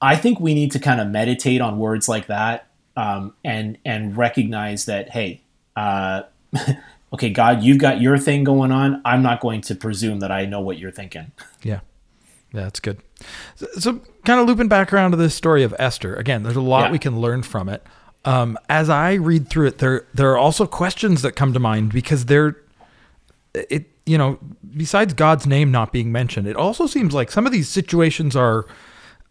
I 0.00 0.14
think 0.14 0.38
we 0.38 0.54
need 0.54 0.70
to 0.72 0.78
kind 0.78 1.00
of 1.00 1.08
meditate 1.08 1.60
on 1.60 1.80
words 1.80 2.08
like 2.08 2.28
that 2.28 2.68
um, 2.96 3.34
and 3.44 3.76
and 3.84 4.16
recognize 4.16 4.84
that 4.86 5.10
hey, 5.10 5.42
uh, 5.74 6.22
okay, 7.12 7.30
God, 7.30 7.62
you've 7.62 7.78
got 7.78 8.00
your 8.00 8.18
thing 8.18 8.44
going 8.44 8.72
on. 8.72 9.00
I'm 9.04 9.22
not 9.22 9.40
going 9.40 9.60
to 9.62 9.74
presume 9.74 10.20
that 10.20 10.30
I 10.30 10.44
know 10.46 10.60
what 10.60 10.78
you're 10.78 10.90
thinking. 10.92 11.32
Yeah. 11.62 11.80
Yeah, 12.52 12.62
that's 12.64 12.80
good. 12.80 12.98
So, 13.56 13.66
so 13.78 14.00
kind 14.24 14.40
of 14.40 14.46
looping 14.46 14.68
back 14.68 14.92
around 14.92 15.12
to 15.12 15.16
this 15.16 15.34
story 15.34 15.62
of 15.62 15.74
Esther. 15.78 16.16
Again, 16.16 16.42
there's 16.42 16.56
a 16.56 16.60
lot 16.60 16.86
Yeah. 16.86 16.92
we 16.92 16.98
can 16.98 17.20
learn 17.20 17.42
from 17.42 17.68
it. 17.68 17.84
Um, 18.24 18.58
as 18.68 18.90
I 18.90 19.14
read 19.14 19.48
through 19.48 19.68
it, 19.68 19.78
there 19.78 20.04
there 20.12 20.30
are 20.32 20.36
also 20.38 20.66
questions 20.66 21.22
that 21.22 21.32
come 21.36 21.52
to 21.54 21.60
mind 21.60 21.92
because 21.92 22.26
they're 22.26 22.56
it 23.54 23.86
you 24.04 24.18
know 24.18 24.38
besides 24.76 25.14
God's 25.14 25.46
name 25.46 25.70
not 25.70 25.90
being 25.92 26.12
mentioned, 26.12 26.46
it 26.46 26.56
also 26.56 26.86
seems 26.86 27.14
like 27.14 27.30
some 27.30 27.46
of 27.46 27.52
these 27.52 27.68
situations 27.68 28.34
are 28.36 28.66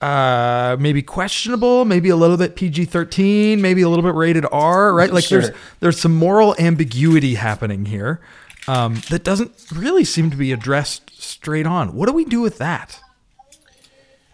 uh 0.01 0.77
maybe 0.79 1.01
questionable 1.01 1.83
maybe 1.83 2.07
a 2.09 2.15
little 2.15 2.37
bit 2.37 2.55
pg-13 2.55 3.59
maybe 3.59 3.81
a 3.81 3.89
little 3.89 4.03
bit 4.03 4.15
rated 4.15 4.45
r 4.51 4.93
right 4.93 5.11
like 5.11 5.27
there's 5.27 5.47
Sure. 5.47 5.55
there's 5.81 5.99
some 5.99 6.15
moral 6.15 6.55
ambiguity 6.57 7.35
happening 7.35 7.85
here 7.85 8.21
um, 8.67 9.01
that 9.09 9.23
doesn't 9.23 9.51
really 9.73 10.03
seem 10.05 10.29
to 10.31 10.37
be 10.37 10.51
addressed 10.53 11.09
straight 11.21 11.65
on 11.65 11.93
what 11.95 12.07
do 12.07 12.13
we 12.13 12.23
do 12.23 12.39
with 12.39 12.57
that 12.59 13.01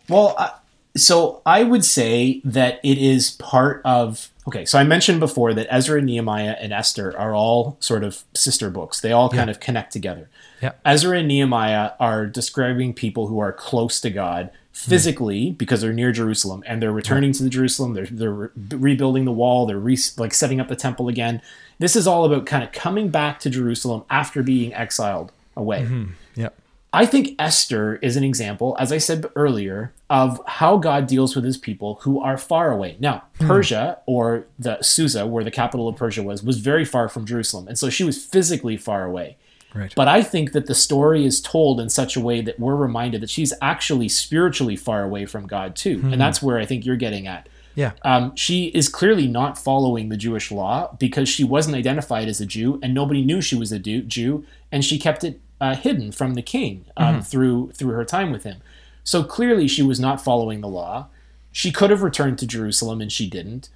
Well, 0.08 0.36
uh, 0.38 0.52
so 0.96 1.42
I 1.46 1.64
would 1.64 1.84
say 1.84 2.42
that 2.46 2.80
it 2.84 2.98
is 2.98 3.32
part 3.32 3.82
of. 3.84 4.30
Okay, 4.48 4.64
so 4.66 4.78
I 4.78 4.84
mentioned 4.84 5.20
before 5.20 5.54
that 5.56 5.68
Ezra, 5.70 6.00
Nehemiah, 6.02 6.56
and 6.62 6.72
Esther 6.72 7.18
are 7.18 7.34
all 7.34 7.76
sort 7.80 8.04
of 8.04 8.24
sister 8.36 8.70
books. 8.70 9.02
They 9.02 9.12
all 9.12 9.30
kind 9.30 9.50
of 9.50 9.60
connect 9.60 9.92
together. 9.92 10.30
Yeah. 10.62 10.74
Ezra 10.86 11.18
and 11.20 11.28
Nehemiah 11.28 11.92
are 12.00 12.28
describing 12.28 12.94
people 12.94 13.28
who 13.28 13.40
are 13.40 13.52
close 13.52 14.00
to 14.02 14.10
God 14.12 14.52
Hmm. 14.76 14.90
physically 14.90 15.52
because 15.52 15.82
they're 15.82 15.94
near 15.94 16.12
Jerusalem 16.12 16.62
and 16.68 16.82
they're 16.82 16.92
returning 16.92 17.32
to 17.34 17.44
the 17.44 17.50
Jerusalem. 17.50 17.94
They're 17.94 18.08
they're 18.08 18.32
re- 18.32 18.50
rebuilding 18.72 19.26
the 19.26 19.32
wall. 19.32 19.66
They're 19.66 19.80
re- 19.80 19.98
like 20.18 20.34
setting 20.34 20.60
up 20.60 20.68
the 20.68 20.76
temple 20.76 21.08
again. 21.08 21.42
This 21.80 21.96
is 21.96 22.06
all 22.06 22.26
about 22.26 22.46
kind 22.46 22.64
of 22.64 22.72
coming 22.72 23.10
back 23.10 23.40
to 23.40 23.50
Jerusalem 23.50 24.04
after 24.10 24.44
being 24.44 24.74
exiled 24.74 25.32
away. 25.56 25.84
Mm-hmm. 25.84 26.12
yeah 26.36 26.50
I 26.96 27.06
think 27.06 27.36
Esther 27.38 27.98
is 27.98 28.16
an 28.16 28.24
example, 28.24 28.78
as 28.80 28.94
I 28.94 29.00
said 29.00 29.26
earlier, 29.36 29.92
of 30.10 30.42
how 30.48 30.78
God 30.78 31.08
deals 31.08 31.36
with 31.36 31.44
his 31.44 31.58
people 31.58 31.96
who 32.04 32.22
are 32.22 32.38
far 32.38 32.72
away. 32.72 32.96
Now, 33.02 33.26
hmm. 33.38 33.48
Persia, 33.48 34.00
or 34.06 34.46
the 34.58 34.82
Susa, 34.82 35.28
where 35.28 35.44
the 35.44 35.52
capital 35.52 35.90
of 35.90 35.98
Persia 35.98 36.24
was, 36.24 36.42
was 36.42 36.60
very 36.60 36.86
far 36.86 37.10
from 37.10 37.26
Jerusalem. 37.26 37.68
And 37.68 37.78
so 37.78 37.90
she 37.90 38.06
was 38.06 38.24
physically 38.24 38.78
far 38.78 39.04
away. 39.04 39.36
Right 39.76 39.94
But 39.96 40.08
I 40.08 40.24
think 40.24 40.54
that 40.54 40.66
the 40.66 40.74
story 40.74 41.26
is 41.26 41.42
told 41.42 41.80
in 41.80 41.90
such 41.90 42.16
a 42.16 42.20
way 42.20 42.42
that 42.42 42.60
we're 42.60 42.76
reminded 42.76 43.22
that 43.22 43.30
she's 43.30 43.54
actually 43.62 44.10
spiritually 44.10 44.76
far 44.76 45.04
away 45.04 45.26
from 45.26 45.46
God, 45.46 45.76
too. 45.76 46.02
And 46.12 46.20
that's 46.20 46.42
where 46.42 46.58
I 46.58 46.66
think 46.66 46.86
you're 46.86 46.96
getting 46.96 47.28
at. 47.28 47.48
yeah 47.76 47.92
Um, 48.04 48.36
she 48.36 48.68
is 48.68 48.90
clearly 48.90 49.28
not 49.28 49.58
following 49.58 50.10
the 50.10 50.18
Jewish 50.18 50.52
law 50.52 50.96
because 50.98 51.28
she 51.30 51.44
wasn't 51.44 51.76
identified 51.76 52.28
as 52.28 52.40
a 52.42 52.46
Jew, 52.46 52.80
and 52.82 52.94
nobody 52.94 53.22
knew 53.22 53.42
she 53.42 53.56
was 53.56 53.72
a 53.72 53.80
Jew, 53.80 54.02
Jew 54.04 54.46
and 54.72 54.84
she 54.84 54.98
kept 54.98 55.24
it 55.24 55.42
uh, 55.62 55.76
hidden 55.76 56.12
from 56.12 56.34
the 56.34 56.42
king 56.42 56.86
um, 56.98 57.22
through 57.22 57.72
through 57.74 57.94
her 57.94 58.06
time 58.06 58.32
with 58.32 58.44
him. 58.44 58.62
So 59.04 59.24
clearly, 59.24 59.68
she 59.68 59.84
was 59.84 60.00
not 60.00 60.20
following 60.22 60.62
the 60.62 60.68
law. 60.68 61.08
She 61.52 61.72
could 61.72 61.90
have 61.92 62.02
returned 62.02 62.40
to 62.40 62.48
Jerusalem, 62.48 63.02
and 63.02 63.12
she 63.12 63.30
didn't. 63.30 63.70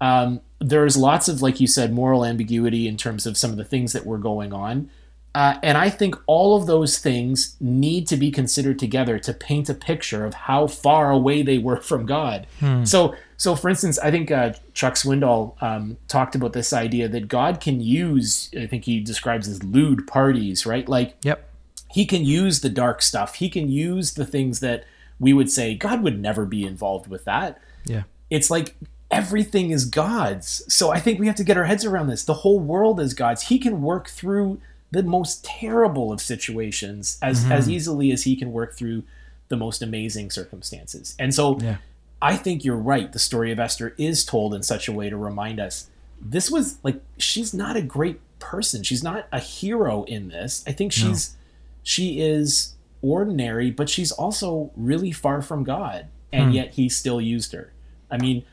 Um, 0.00 0.40
there's 0.58 0.96
lots 0.96 1.28
of, 1.28 1.42
like 1.42 1.60
you 1.60 1.66
said, 1.66 1.92
moral 1.92 2.24
ambiguity 2.24 2.86
in 2.86 2.96
terms 2.96 3.26
of 3.26 3.36
some 3.36 3.50
of 3.50 3.56
the 3.56 3.64
things 3.64 3.92
that 3.92 4.06
were 4.06 4.18
going 4.18 4.52
on. 4.52 4.88
Uh, 5.36 5.58
and 5.62 5.76
I 5.76 5.90
think 5.90 6.14
all 6.26 6.56
of 6.56 6.66
those 6.66 6.98
things 6.98 7.56
need 7.60 8.06
to 8.06 8.16
be 8.16 8.30
considered 8.30 8.78
together 8.78 9.18
to 9.18 9.34
paint 9.34 9.68
a 9.68 9.74
picture 9.74 10.24
of 10.24 10.32
how 10.32 10.66
far 10.66 11.10
away 11.10 11.42
they 11.42 11.58
were 11.58 11.76
from 11.76 12.06
God. 12.06 12.46
So, 12.86 13.14
so 13.36 13.54
for 13.54 13.68
instance, 13.68 13.98
I 13.98 14.10
think 14.10 14.30
uh, 14.30 14.54
Chuck 14.72 14.94
Swindoll 14.94 15.62
um, 15.62 15.98
talked 16.08 16.34
about 16.34 16.54
this 16.54 16.72
idea 16.72 17.06
that 17.08 17.28
God 17.28 17.60
can 17.60 17.82
use. 17.82 18.48
I 18.58 18.66
think 18.66 18.84
he 18.84 18.98
describes 18.98 19.46
as 19.46 19.62
lewd 19.62 20.06
parties, 20.06 20.64
right? 20.64 20.88
Like 20.88 21.16
yep 21.22 21.42
he 21.90 22.06
can 22.06 22.24
use 22.24 22.60
the 22.60 22.70
dark 22.70 23.02
stuff. 23.02 23.34
He 23.34 23.50
can 23.50 23.70
use 23.70 24.14
the 24.14 24.26
things 24.26 24.60
that 24.60 24.84
we 25.20 25.34
would 25.34 25.50
say 25.50 25.74
God 25.74 26.02
would 26.02 26.18
never 26.18 26.46
be 26.46 26.64
involved 26.64 27.08
with 27.08 27.24
that 27.26 27.60
yeah 27.84 28.04
it's 28.30 28.50
like 28.50 28.74
everything 29.10 29.70
is 29.70 29.84
God's. 29.84 30.62
So 30.72 30.90
I 30.90 30.98
think 30.98 31.20
we 31.20 31.26
have 31.26 31.36
to 31.36 31.44
get 31.44 31.56
our 31.56 31.64
heads 31.64 31.84
around 31.84 32.08
this. 32.08 32.24
The 32.24 32.34
whole 32.34 32.58
world 32.58 32.98
is 33.00 33.14
God's. 33.14 33.42
He 33.42 33.58
can 33.58 33.82
work 33.82 34.08
through 34.08 34.60
the 34.90 35.02
most 35.02 35.44
terrible 35.44 36.12
of 36.12 36.20
situations 36.20 37.18
as 37.22 37.44
as 37.50 37.64
mm-hmm. 37.64 37.72
easily 37.72 38.12
as 38.12 38.24
he 38.24 38.36
can 38.36 38.52
work 38.52 38.76
through 38.76 39.02
the 39.48 39.56
most 39.56 39.82
amazing 39.82 40.30
circumstances. 40.30 41.14
And 41.18 41.34
so 41.34 41.58
Yeah. 41.60 41.76
I 42.22 42.36
think 42.36 42.64
you're 42.64 42.76
right. 42.76 43.12
The 43.12 43.18
story 43.18 43.52
of 43.52 43.58
Esther 43.58 43.94
is 43.98 44.24
told 44.24 44.54
in 44.54 44.62
such 44.62 44.88
a 44.88 44.92
way 44.92 45.10
to 45.10 45.16
remind 45.16 45.60
us 45.60 45.90
this 46.20 46.50
was 46.50 46.78
like 46.82 47.00
she's 47.18 47.52
not 47.52 47.76
a 47.76 47.82
great 47.82 48.20
person. 48.38 48.82
She's 48.82 49.02
not 49.02 49.28
a 49.32 49.38
hero 49.38 50.04
in 50.04 50.28
this. 50.28 50.64
I 50.66 50.72
think 50.72 50.92
she's 50.92 51.36
she 51.82 52.20
is 52.20 52.74
ordinary, 53.02 53.70
but 53.70 53.88
she's 53.88 54.12
also 54.12 54.70
really 54.76 55.12
far 55.12 55.42
from 55.42 55.62
God, 55.62 56.06
and 56.32 56.46
hmm. 56.46 56.52
yet 56.52 56.74
he 56.74 56.88
still 56.88 57.20
used 57.20 57.52
her. 57.52 57.72
I 58.10 58.18
mean, 58.18 58.44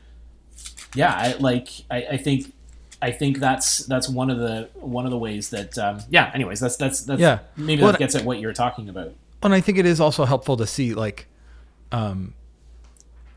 yeah, 0.94 1.12
I, 1.12 1.32
like 1.38 1.68
I, 1.90 2.06
I 2.12 2.16
think 2.16 2.52
I 3.04 3.10
think 3.10 3.38
that's 3.38 3.80
that's 3.80 4.08
one 4.08 4.30
of 4.30 4.38
the 4.38 4.70
one 4.72 5.04
of 5.04 5.10
the 5.10 5.18
ways 5.18 5.50
that 5.50 5.76
um, 5.76 6.00
yeah. 6.08 6.30
Anyways, 6.32 6.58
that's 6.58 6.76
that's 6.76 7.00
that's 7.02 7.20
Yeah. 7.20 7.40
maybe 7.54 7.82
Well, 7.82 7.92
that 7.92 7.98
gets 7.98 8.14
at 8.14 8.24
what 8.24 8.40
you're 8.40 8.54
talking 8.54 8.88
about. 8.88 9.12
And 9.42 9.52
I 9.52 9.60
think 9.60 9.76
it 9.76 9.84
is 9.84 10.00
also 10.00 10.24
helpful 10.24 10.56
to 10.56 10.66
see 10.66 10.94
like, 10.94 11.26
um, 11.92 12.32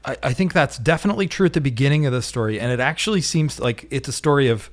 I, 0.06 0.16
I 0.24 0.32
think 0.32 0.54
that's 0.54 0.78
definitely 0.78 1.28
true 1.28 1.46
at 1.46 1.52
the 1.52 1.60
beginning 1.60 2.06
of 2.06 2.14
the 2.14 2.22
story, 2.22 2.62
and 2.62 2.72
it 2.72 2.80
actually 2.80 3.20
seems 3.20 3.60
like 3.60 3.88
it's 3.92 4.08
a 4.08 4.14
story 4.14 4.48
of 4.48 4.70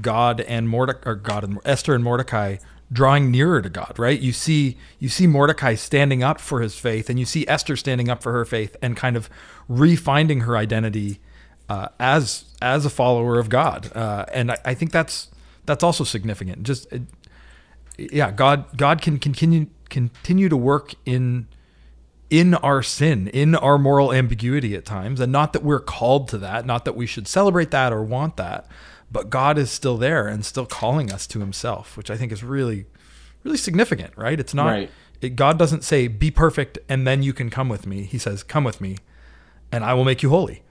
God 0.00 0.40
and 0.40 0.68
Mordecai, 0.68 1.08
or 1.08 1.14
God 1.14 1.44
and 1.44 1.60
Esther 1.64 1.94
and 1.94 2.02
Mordecai 2.02 2.56
drawing 2.92 3.30
nearer 3.30 3.62
to 3.62 3.68
God, 3.68 3.96
right? 3.96 4.18
You 4.18 4.32
see, 4.32 4.76
you 4.98 5.08
see 5.08 5.28
Mordecai 5.28 5.76
standing 5.76 6.24
up 6.24 6.40
for 6.40 6.62
his 6.62 6.76
faith, 6.76 7.08
and 7.08 7.20
you 7.20 7.26
see 7.26 7.46
Esther 7.46 7.76
standing 7.76 8.08
up 8.08 8.24
for 8.24 8.32
her 8.32 8.44
faith, 8.44 8.76
and 8.82 8.96
kind 8.96 9.16
of 9.16 9.30
refinding 9.70 10.42
her 10.42 10.56
identity 10.56 11.20
uh, 11.68 11.88
as 11.98 12.44
as 12.62 12.84
a 12.84 12.90
follower 12.90 13.38
of 13.38 13.48
God. 13.48 13.90
Uh, 13.94 14.24
and 14.32 14.52
I, 14.52 14.58
I 14.64 14.74
think 14.74 14.92
that's 14.92 15.28
that's 15.64 15.82
also 15.82 16.04
significant. 16.04 16.62
Just 16.62 16.90
it, 16.92 17.02
yeah, 17.98 18.30
God 18.30 18.76
God 18.76 19.02
can 19.02 19.18
continue 19.18 19.66
continue 19.88 20.48
to 20.48 20.56
work 20.56 20.94
in 21.04 21.48
in 22.28 22.54
our 22.54 22.82
sin, 22.82 23.28
in 23.28 23.54
our 23.54 23.78
moral 23.78 24.12
ambiguity 24.12 24.74
at 24.74 24.84
times, 24.84 25.20
and 25.20 25.30
not 25.30 25.52
that 25.52 25.62
we're 25.62 25.80
called 25.80 26.28
to 26.28 26.38
that, 26.38 26.66
not 26.66 26.84
that 26.84 26.96
we 26.96 27.06
should 27.06 27.28
celebrate 27.28 27.70
that 27.70 27.92
or 27.92 28.02
want 28.02 28.36
that, 28.36 28.66
but 29.12 29.30
God 29.30 29.56
is 29.58 29.70
still 29.70 29.96
there 29.96 30.26
and 30.26 30.44
still 30.44 30.66
calling 30.66 31.12
us 31.12 31.26
to 31.28 31.38
Himself, 31.38 31.96
which 31.96 32.10
I 32.10 32.16
think 32.16 32.32
is 32.32 32.42
really, 32.42 32.86
really 33.44 33.56
significant, 33.56 34.12
right? 34.16 34.40
It's 34.40 34.54
not 34.54 34.66
Right. 34.66 34.90
it, 35.20 35.36
God 35.36 35.56
doesn't 35.56 35.84
say 35.84 36.08
be 36.08 36.32
perfect 36.32 36.78
and 36.88 37.06
then 37.06 37.22
you 37.22 37.32
can 37.32 37.48
come 37.48 37.68
with 37.68 37.86
me. 37.86 38.02
He 38.02 38.18
says 38.18 38.42
come 38.42 38.64
with 38.64 38.80
me, 38.80 38.96
and 39.70 39.84
I 39.84 39.94
will 39.94 40.04
make 40.04 40.22
you 40.22 40.30
holy. 40.30 40.62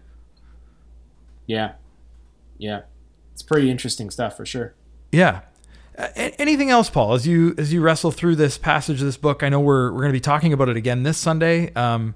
Yeah, 1.47 1.73
yeah, 2.57 2.81
it's 3.33 3.41
pretty 3.43 3.69
interesting 3.69 4.09
stuff 4.09 4.35
for 4.37 4.45
sure. 4.45 4.73
Yeah. 5.11 5.41
Uh, 5.97 6.07
a- 6.15 6.41
anything 6.41 6.69
else, 6.69 6.89
Paul? 6.89 7.13
As 7.13 7.25
you 7.27 7.55
as 7.57 7.71
you 7.71 7.81
wrestle 7.81 8.11
through 8.11 8.35
this 8.35 8.57
passage 8.57 8.99
of 8.99 9.05
this 9.05 9.17
book, 9.17 9.43
I 9.43 9.49
know 9.49 9.59
we're 9.59 9.91
we're 9.91 9.99
going 9.99 10.09
to 10.09 10.13
be 10.13 10.19
talking 10.19 10.51
about 10.53 10.69
it 10.69 10.77
again 10.77 11.03
this 11.03 11.17
Sunday. 11.17 11.73
Um, 11.73 12.15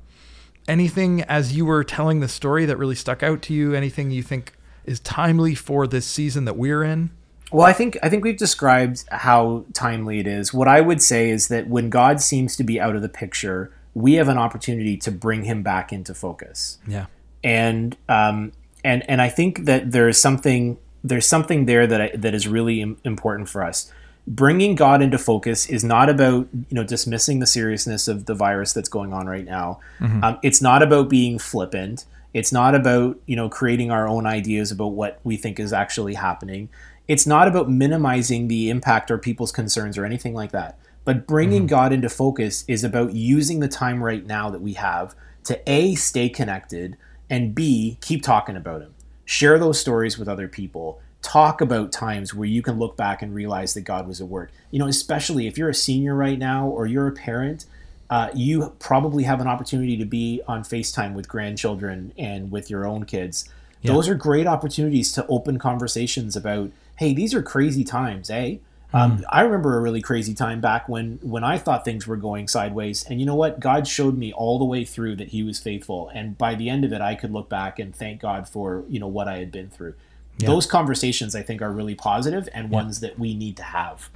anything 0.67 1.21
as 1.23 1.55
you 1.55 1.65
were 1.65 1.83
telling 1.83 2.19
the 2.19 2.27
story 2.27 2.65
that 2.65 2.77
really 2.77 2.95
stuck 2.95 3.23
out 3.23 3.41
to 3.43 3.53
you? 3.53 3.73
Anything 3.73 4.11
you 4.11 4.23
think 4.23 4.53
is 4.85 4.99
timely 4.99 5.55
for 5.55 5.87
this 5.87 6.05
season 6.05 6.45
that 6.45 6.57
we're 6.57 6.83
in? 6.83 7.11
Well, 7.51 7.65
I 7.65 7.73
think 7.73 7.97
I 8.03 8.09
think 8.09 8.23
we've 8.23 8.37
described 8.37 9.05
how 9.11 9.65
timely 9.73 10.19
it 10.19 10.27
is. 10.27 10.53
What 10.53 10.67
I 10.67 10.81
would 10.81 11.01
say 11.01 11.29
is 11.29 11.47
that 11.47 11.67
when 11.67 11.89
God 11.89 12.21
seems 12.21 12.55
to 12.57 12.63
be 12.63 12.79
out 12.79 12.95
of 12.95 13.01
the 13.01 13.09
picture, 13.09 13.71
we 13.93 14.15
have 14.15 14.27
an 14.27 14.37
opportunity 14.37 14.97
to 14.97 15.11
bring 15.11 15.43
him 15.43 15.63
back 15.63 15.91
into 15.93 16.13
focus. 16.13 16.77
Yeah. 16.87 17.05
and 17.43 17.95
um, 18.07 18.51
and 18.83 19.07
and 19.09 19.21
I 19.21 19.29
think 19.29 19.65
that 19.65 19.91
there's 19.91 20.19
something 20.19 20.77
there's 21.03 21.27
something 21.27 21.65
there 21.65 21.87
that 21.87 22.01
I, 22.01 22.11
that 22.15 22.33
is 22.33 22.47
really 22.47 22.81
im- 22.81 22.97
important 23.03 23.49
for 23.49 23.63
us. 23.63 23.91
Bringing 24.27 24.75
God 24.75 25.01
into 25.01 25.17
focus 25.17 25.67
is 25.67 25.83
not 25.83 26.09
about 26.09 26.47
you 26.53 26.75
know 26.75 26.83
dismissing 26.83 27.39
the 27.39 27.47
seriousness 27.47 28.07
of 28.07 28.25
the 28.25 28.35
virus 28.35 28.73
that's 28.73 28.89
going 28.89 29.13
on 29.13 29.27
right 29.27 29.45
now. 29.45 29.79
Um, 30.23 30.39
it's 30.43 30.61
not 30.61 30.83
about 30.83 31.09
being 31.09 31.39
flippant. 31.39 32.05
It's 32.33 32.51
not 32.51 32.75
about 32.75 33.19
you 33.25 33.35
know 33.35 33.49
creating 33.49 33.91
our 33.91 34.07
own 34.07 34.25
ideas 34.25 34.71
about 34.71 34.93
what 34.93 35.19
we 35.23 35.37
think 35.37 35.59
is 35.59 35.73
actually 35.73 36.13
happening. 36.13 36.69
It's 37.07 37.25
not 37.25 37.47
about 37.47 37.69
minimizing 37.69 38.49
the 38.49 38.69
impact 38.69 39.09
or 39.09 39.17
people's 39.17 39.51
concerns 39.51 39.97
or 39.97 40.05
anything 40.05 40.35
like 40.35 40.51
that. 40.51 40.77
But 41.05 41.25
bringing 41.25 41.65
God 41.65 41.91
into 41.91 42.07
focus 42.07 42.63
is 42.67 42.83
about 42.83 43.13
using 43.15 43.61
the 43.61 43.67
time 43.67 44.03
right 44.03 44.23
now 44.23 44.51
that 44.51 44.61
we 44.61 44.73
have 44.73 45.15
to 45.45 45.59
A, 45.65 45.95
stay 45.95 46.29
connected, 46.29 46.97
and 47.29 47.53
B, 47.53 47.97
keep 48.01 48.23
talking 48.23 48.55
about 48.55 48.81
Him. 48.81 48.93
Share 49.25 49.59
those 49.59 49.79
stories 49.79 50.17
with 50.17 50.27
other 50.27 50.47
people. 50.47 51.01
Talk 51.21 51.61
about 51.61 51.91
times 51.91 52.33
where 52.33 52.47
you 52.47 52.61
can 52.61 52.79
look 52.79 52.95
back 52.97 53.21
and 53.21 53.35
realize 53.35 53.73
that 53.73 53.81
God 53.81 54.07
was 54.07 54.21
at 54.21 54.27
work. 54.27 54.51
You 54.71 54.79
know, 54.79 54.87
especially 54.87 55.47
if 55.47 55.57
you're 55.57 55.69
a 55.69 55.73
senior 55.73 56.15
right 56.15 56.39
now 56.39 56.67
or 56.67 56.87
you're 56.87 57.07
a 57.07 57.11
parent, 57.11 57.65
uh, 58.09 58.29
you 58.33 58.73
probably 58.79 59.23
have 59.23 59.39
an 59.39 59.47
opportunity 59.47 59.97
to 59.97 60.05
be 60.05 60.41
on 60.47 60.63
FaceTime 60.63 61.13
with 61.13 61.27
grandchildren 61.27 62.13
and 62.17 62.51
with 62.51 62.69
your 62.69 62.85
own 62.87 63.05
kids. 63.05 63.47
Those 63.83 64.09
are 64.09 64.15
great 64.15 64.47
opportunities 64.47 65.11
to 65.13 65.25
open 65.27 65.59
conversations 65.59 66.35
about, 66.35 66.71
hey, 66.97 67.13
these 67.13 67.33
are 67.33 67.41
crazy 67.43 67.83
times, 67.83 68.29
eh? 68.29 68.57
Um, 68.91 69.23
I 69.29 69.41
remember 69.41 69.77
a 69.77 69.81
really 69.81 70.01
crazy 70.01 70.33
time 70.33 70.61
back 70.61 70.89
when 70.89 71.19
when 71.21 71.43
I 71.43 71.59
thought 71.59 71.85
things 71.85 72.07
were 72.07 72.17
going 72.17 72.47
sideways, 72.47 73.03
and 73.03 73.19
you 73.19 73.25
know 73.25 73.35
what? 73.35 73.59
God 73.59 73.87
showed 73.87 74.17
me 74.17 74.33
all 74.33 74.57
the 74.57 74.65
way 74.65 74.83
through 74.83 75.15
that 75.17 75.27
He 75.27 75.43
was 75.43 75.59
faithful, 75.59 76.09
and 76.13 76.37
by 76.37 76.55
the 76.55 76.69
end 76.69 76.83
of 76.83 76.91
it, 76.91 77.01
I 77.01 77.13
could 77.13 77.31
look 77.31 77.49
back 77.49 77.77
and 77.77 77.95
thank 77.95 78.19
God 78.21 78.49
for 78.49 78.83
you 78.89 78.99
know 78.99 79.07
what 79.07 79.27
I 79.27 79.37
had 79.37 79.51
been 79.51 79.69
through. 79.69 79.93
Those 80.39 80.65
conversations, 80.65 81.35
I 81.35 81.41
think, 81.41 81.61
are 81.61 81.71
really 81.71 81.95
positive 81.95 82.47
and 82.53 82.69
ones 82.69 83.01
that 83.01 83.19
we 83.19 83.35
need 83.35 83.57
to 83.57 83.63
have. 83.63 84.09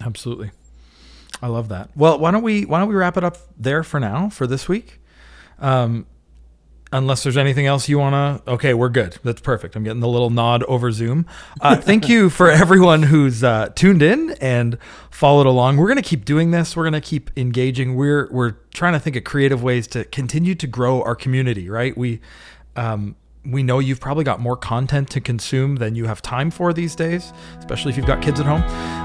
Absolutely. 0.00 0.52
I 1.42 1.48
love 1.48 1.68
that. 1.68 1.90
Well, 1.94 2.18
why 2.18 2.30
don't 2.30 2.42
we 2.42 2.64
why 2.64 2.78
don't 2.80 2.88
we 2.88 2.94
wrap 2.94 3.16
it 3.16 3.24
up 3.24 3.36
there 3.58 3.82
for 3.82 4.00
now 4.00 4.28
for 4.28 4.46
this 4.46 4.68
week? 4.68 5.00
Um, 5.58 6.06
unless 6.92 7.22
there's 7.22 7.36
anything 7.36 7.66
else 7.66 7.88
you 7.88 7.98
want 7.98 8.44
to 8.44 8.52
okay 8.52 8.74
we're 8.74 8.88
good. 8.88 9.18
That's 9.22 9.40
perfect. 9.40 9.76
I'm 9.76 9.84
getting 9.84 10.00
the 10.00 10.08
little 10.08 10.30
nod 10.30 10.62
over 10.64 10.90
zoom. 10.92 11.26
Uh, 11.60 11.76
thank 11.76 12.08
you 12.08 12.30
for 12.30 12.50
everyone 12.62 13.04
who's 13.04 13.44
uh, 13.44 13.70
tuned 13.74 14.02
in 14.02 14.30
and 14.40 14.78
followed 15.10 15.46
along. 15.46 15.76
We're 15.76 15.88
going 15.88 16.02
to 16.02 16.08
keep 16.08 16.24
doing 16.24 16.50
this. 16.50 16.76
We're 16.76 16.84
going 16.84 16.94
to 16.94 17.00
keep 17.00 17.30
engaging. 17.36 17.94
We're 17.94 18.28
we're 18.30 18.52
trying 18.74 18.94
to 18.94 19.00
think 19.00 19.16
of 19.16 19.24
creative 19.24 19.62
ways 19.62 19.86
to 19.88 20.04
continue 20.04 20.54
to 20.56 20.66
grow 20.66 21.02
our 21.02 21.14
community 21.14 21.68
right? 21.68 21.96
We 21.96 22.20
um, 22.76 23.16
we 23.44 23.62
know 23.62 23.78
you've 23.78 24.00
probably 24.00 24.24
got 24.24 24.40
more 24.40 24.56
content 24.56 25.08
to 25.10 25.20
consume 25.20 25.76
than 25.76 25.94
you 25.94 26.04
have 26.04 26.20
time 26.20 26.50
for 26.50 26.72
these 26.72 26.94
days, 26.94 27.32
especially 27.58 27.90
if 27.90 27.96
you've 27.96 28.06
got 28.06 28.20
kids 28.20 28.38
at 28.38 28.46
home. 28.46 28.62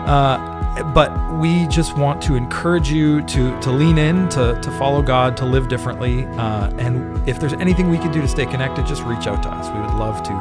Uh, 0.07 0.83
but 0.93 1.39
we 1.39 1.67
just 1.67 1.97
want 1.97 2.21
to 2.23 2.35
encourage 2.35 2.89
you 2.89 3.21
to 3.27 3.57
to 3.61 3.71
lean 3.71 3.97
in, 3.97 4.27
to 4.29 4.59
to 4.61 4.71
follow 4.77 5.01
God, 5.01 5.37
to 5.37 5.45
live 5.45 5.69
differently. 5.69 6.25
Uh, 6.25 6.69
and 6.77 7.27
if 7.27 7.39
there's 7.39 7.53
anything 7.53 7.89
we 7.89 7.97
can 7.97 8.11
do 8.11 8.21
to 8.21 8.27
stay 8.27 8.45
connected, 8.45 8.85
just 8.85 9.03
reach 9.03 9.27
out 9.27 9.41
to 9.43 9.49
us. 9.49 9.69
We 9.69 9.79
would 9.79 9.93
love 9.95 10.21
to 10.23 10.31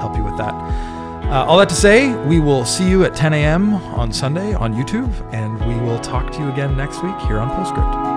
help 0.00 0.16
you 0.16 0.24
with 0.24 0.36
that. 0.38 0.54
Uh, 1.32 1.46
all 1.46 1.58
that 1.58 1.68
to 1.68 1.74
say, 1.74 2.14
we 2.26 2.40
will 2.40 2.64
see 2.64 2.88
you 2.88 3.04
at 3.04 3.14
10 3.14 3.32
a.m. 3.32 3.74
on 3.74 4.12
Sunday 4.12 4.52
on 4.52 4.74
YouTube, 4.74 5.10
and 5.32 5.58
we 5.66 5.74
will 5.86 5.98
talk 6.00 6.30
to 6.32 6.38
you 6.40 6.50
again 6.50 6.76
next 6.76 7.02
week 7.02 7.16
here 7.20 7.38
on 7.38 7.48
Postscript. 7.48 8.11